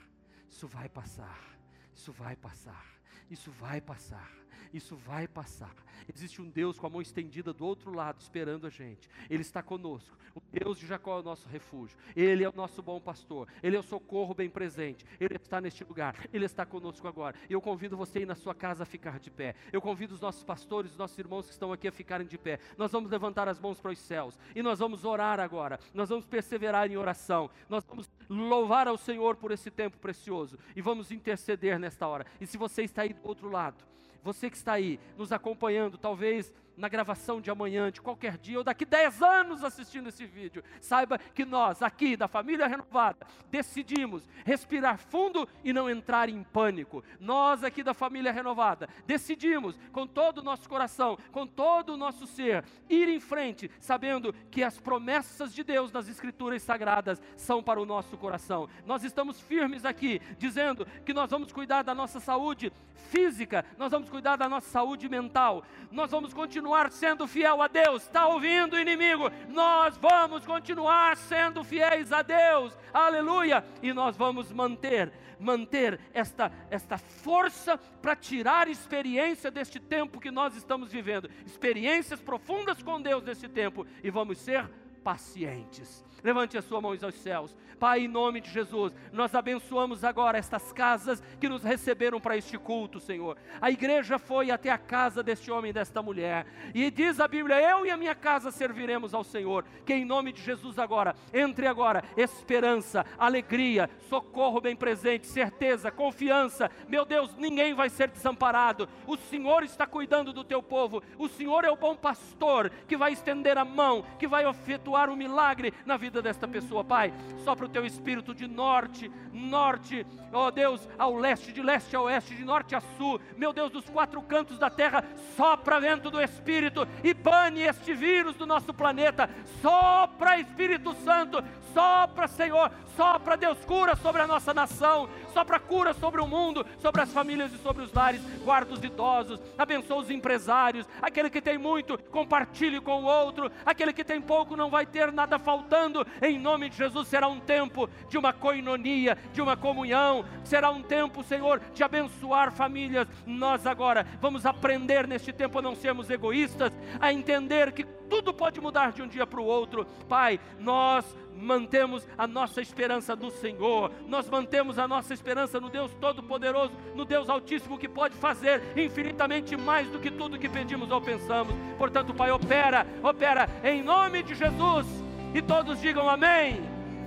[0.49, 1.57] Isso vai passar.
[1.93, 2.85] Isso vai passar.
[3.29, 4.31] Isso vai passar.
[4.73, 5.75] Isso vai passar.
[6.07, 9.09] Existe um Deus com a mão estendida do outro lado, esperando a gente.
[9.29, 10.17] Ele está conosco.
[10.33, 11.97] O Deus de Jacó é o nosso refúgio.
[12.15, 13.49] Ele é o nosso bom pastor.
[13.61, 15.05] Ele é o socorro bem presente.
[15.19, 16.15] Ele está neste lugar.
[16.31, 17.35] Ele está conosco agora.
[17.49, 19.55] Eu convido você aí na sua casa a ficar de pé.
[19.73, 22.59] Eu convido os nossos pastores, os nossos irmãos que estão aqui a ficarem de pé.
[22.77, 24.39] Nós vamos levantar as mãos para os céus.
[24.55, 25.79] E nós vamos orar agora.
[25.93, 27.49] Nós vamos perseverar em oração.
[27.67, 30.57] Nós vamos louvar ao Senhor por esse tempo precioso.
[30.75, 32.25] E vamos interceder nesta hora.
[32.39, 33.83] E se você está aí do outro lado,
[34.23, 38.63] você que está aí nos acompanhando, talvez na gravação de amanhã, de qualquer dia, ou
[38.63, 44.97] daqui 10 anos assistindo esse vídeo, saiba que nós, aqui da família renovada, decidimos respirar
[44.97, 47.03] fundo e não entrar em pânico.
[47.19, 52.25] Nós, aqui da família renovada, decidimos, com todo o nosso coração, com todo o nosso
[52.25, 57.79] ser, ir em frente, sabendo que as promessas de Deus nas Escrituras sagradas são para
[57.79, 58.67] o nosso coração.
[58.87, 62.73] Nós estamos firmes aqui, dizendo que nós vamos cuidar da nossa saúde
[63.11, 67.67] física, nós vamos cuidar da nossa saúde mental, nós vamos continuar continuar sendo fiel a
[67.67, 68.03] Deus.
[68.03, 69.29] Está ouvindo, inimigo?
[69.49, 72.77] Nós vamos continuar sendo fiéis a Deus.
[72.93, 73.65] Aleluia!
[73.83, 80.55] E nós vamos manter, manter esta, esta força para tirar experiência deste tempo que nós
[80.55, 81.29] estamos vivendo.
[81.45, 83.85] Experiências profundas com Deus nesse tempo.
[84.01, 84.65] E vamos ser
[85.03, 86.05] pacientes.
[86.23, 87.55] Levante a sua mão aos céus.
[87.81, 92.55] Pai, em nome de Jesus, nós abençoamos agora estas casas que nos receberam para este
[92.55, 93.35] culto, Senhor.
[93.59, 96.45] A igreja foi até a casa deste homem e desta mulher.
[96.75, 99.65] E diz a Bíblia: Eu e a minha casa serviremos ao Senhor.
[99.83, 106.69] Que em nome de Jesus agora, entre agora, esperança, alegria, socorro bem presente, certeza, confiança.
[106.87, 108.87] Meu Deus, ninguém vai ser desamparado.
[109.07, 111.01] O Senhor está cuidando do teu povo.
[111.17, 115.15] O Senhor é o bom pastor que vai estender a mão, que vai efetuar um
[115.15, 117.13] milagre na vida desta pessoa, Pai.
[117.45, 122.35] Sopra o teu espírito de norte, norte, ó Deus, ao leste, de leste a oeste,
[122.35, 123.19] de norte a sul.
[123.37, 125.05] Meu Deus, dos quatro cantos da terra,
[125.37, 129.29] sopra vento do espírito e bane este vírus do nosso planeta.
[129.61, 131.41] Sopra Espírito Santo,
[131.73, 137.01] sopra Senhor, sopra Deus, cura sobre a nossa nação, sopra cura sobre o mundo, sobre
[137.01, 138.21] as famílias e sobre os lares.
[138.43, 143.93] Guarda os idosos, abençoa os empresários, aquele que tem muito, compartilhe com o outro, aquele
[143.93, 146.05] que tem pouco não vai ter nada faltando.
[146.21, 150.81] Em nome de Jesus será um tempo de uma coinonia, de uma comunhão, será um
[150.81, 153.07] tempo, Senhor, de abençoar famílias.
[153.25, 158.59] Nós agora vamos aprender neste tempo a não sermos egoístas, a entender que tudo pode
[158.59, 159.87] mudar de um dia para o outro.
[160.09, 165.93] Pai, nós mantemos a nossa esperança no Senhor, nós mantemos a nossa esperança no Deus
[165.93, 170.99] Todo-Poderoso, no Deus Altíssimo que pode fazer infinitamente mais do que tudo que pedimos ou
[170.99, 171.55] pensamos.
[171.77, 174.85] Portanto, Pai, opera, opera em nome de Jesus.
[175.33, 176.61] E todos digam amém.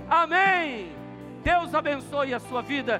[0.09, 0.91] Amém.
[1.43, 2.99] Deus abençoe a sua vida.